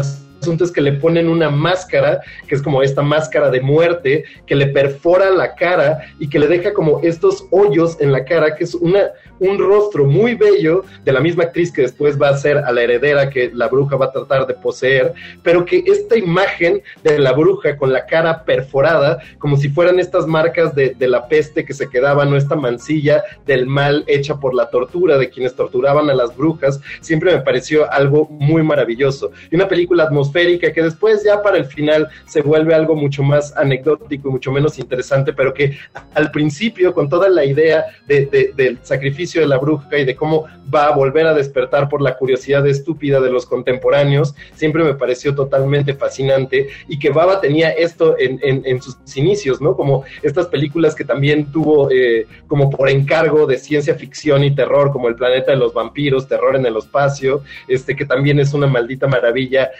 [0.46, 4.66] es que le ponen una máscara, que es como esta máscara de muerte, que le
[4.66, 8.74] perfora la cara y que le deja como estos hoyos en la cara, que es
[8.74, 12.72] una, un rostro muy bello de la misma actriz que después va a ser a
[12.72, 17.18] la heredera que la bruja va a tratar de poseer, pero que esta imagen de
[17.18, 21.64] la bruja con la cara perforada, como si fueran estas marcas de, de la peste
[21.64, 26.10] que se quedaban, o esta mancilla del mal hecha por la tortura de quienes torturaban
[26.10, 29.30] a las brujas, siempre me pareció algo muy maravilloso.
[29.50, 33.56] Y una película atmosférica que después ya para el final se vuelve algo mucho más
[33.56, 35.76] anecdótico y mucho menos interesante, pero que
[36.14, 40.16] al principio con toda la idea de, de, del sacrificio de la bruja y de
[40.16, 44.94] cómo va a volver a despertar por la curiosidad estúpida de los contemporáneos, siempre me
[44.94, 49.76] pareció totalmente fascinante y que Baba tenía esto en, sus inicios, ¿no?
[49.76, 54.90] Como estas películas que también tuvo eh, como por encargo de ciencia ficción y terror,
[54.90, 58.66] como El planeta de los vampiros, Terror en el espacio, este que también es una
[58.66, 59.70] maldita maravilla,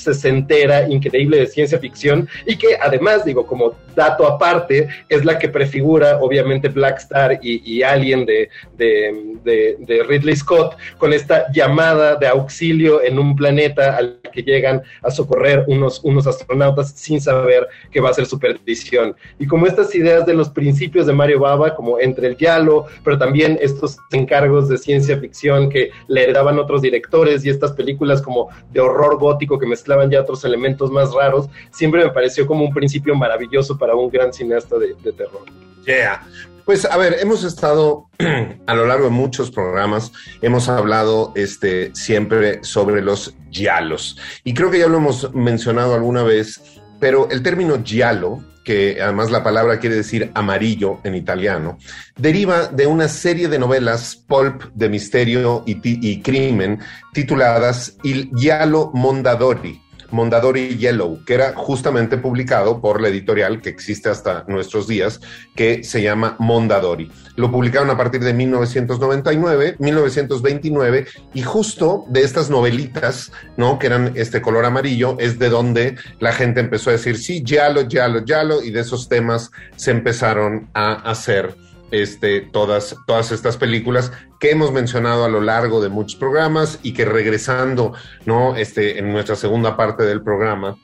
[0.00, 5.48] sesentera, increíble de ciencia ficción y que además, digo, como dato aparte, es la que
[5.48, 11.50] prefigura obviamente Black Star y, y Alien de, de, de, de, Ridley Scott con esta
[11.52, 17.20] llamada de auxilio en un planeta al que llegan a socorrer unos, unos astronautas sin
[17.20, 19.14] saber que va a ser su perdición.
[19.38, 23.18] Y como estas ideas de los principios de Mario Baba, como entre el diálogo, pero
[23.18, 28.48] también estos encargos de ciencia ficción que le heredaban otros directores y estas películas como
[28.72, 32.72] de horror gótico que mezclaban ya otros elementos más raros, siempre me pareció como un
[32.72, 35.44] principio maravilloso para un gran cineasta de, terror.
[35.86, 36.22] Yeah.
[36.64, 38.06] Pues a ver, hemos estado
[38.66, 40.12] a lo largo de muchos programas,
[40.42, 44.16] hemos hablado este, siempre sobre los giallos.
[44.44, 46.60] Y creo que ya lo hemos mencionado alguna vez,
[47.02, 51.76] pero el término giallo, que además la palabra quiere decir amarillo en italiano,
[52.16, 56.78] deriva de una serie de novelas pulp de misterio y, y crimen
[57.12, 59.81] tituladas Il Giallo Mondadori
[60.12, 65.20] Mondadori Yellow, que era justamente publicado por la editorial que existe hasta nuestros días,
[65.56, 67.10] que se llama Mondadori.
[67.36, 73.78] Lo publicaron a partir de 1999, 1929, y justo de estas novelitas, ¿no?
[73.78, 77.82] Que eran este color amarillo, es de donde la gente empezó a decir, sí, Yalo,
[77.82, 81.56] Yalo, Yalo, y de esos temas se empezaron a hacer
[81.92, 86.92] este, todas, todas estas películas que hemos mencionado a lo largo de muchos programas y
[86.94, 87.92] que regresando,
[88.26, 88.56] ¿no?
[88.56, 90.76] Este, en nuestra segunda parte del programa,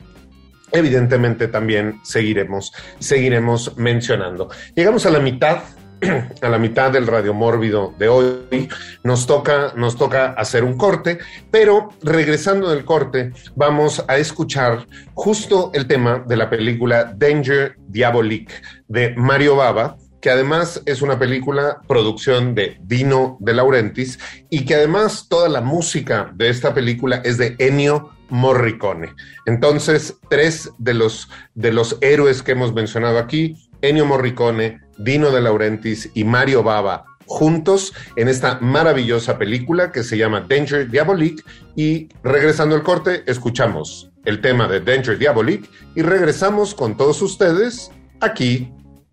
[0.70, 4.48] evidentemente también seguiremos, seguiremos mencionando.
[4.76, 5.62] Llegamos a la mitad
[6.42, 8.68] a la mitad del radio mórbido de hoy,
[9.02, 11.18] nos toca, nos toca hacer un corte,
[11.50, 18.54] pero regresando del corte, vamos a escuchar justo el tema de la película Danger Diabolique
[18.86, 24.18] de Mario Baba, que además es una película producción de Dino de Laurentiis
[24.50, 29.14] y que además toda la música de esta película es de Ennio Morricone.
[29.46, 35.40] Entonces, tres de los, de los héroes que hemos mencionado aquí, Ennio Morricone, Dino de
[35.40, 41.42] Laurentiis y Mario Baba juntos en esta maravillosa película que se llama Danger Diabolique
[41.76, 47.92] y regresando al corte escuchamos el tema de Danger Diabolique y regresamos con todos ustedes
[48.20, 48.72] aquí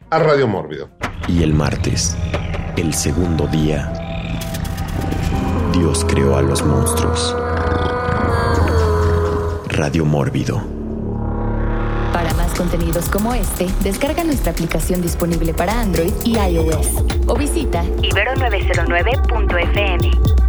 [0.10, 0.90] a Radio Mórbido.
[1.28, 2.16] Y el martes,
[2.78, 3.92] el segundo día,
[5.74, 7.36] Dios creó a los monstruos.
[9.70, 10.76] Radio Mórbido
[12.56, 16.88] contenidos como este, descarga nuestra aplicación disponible para Android y iOS
[17.28, 20.45] o visita ibero909.fm.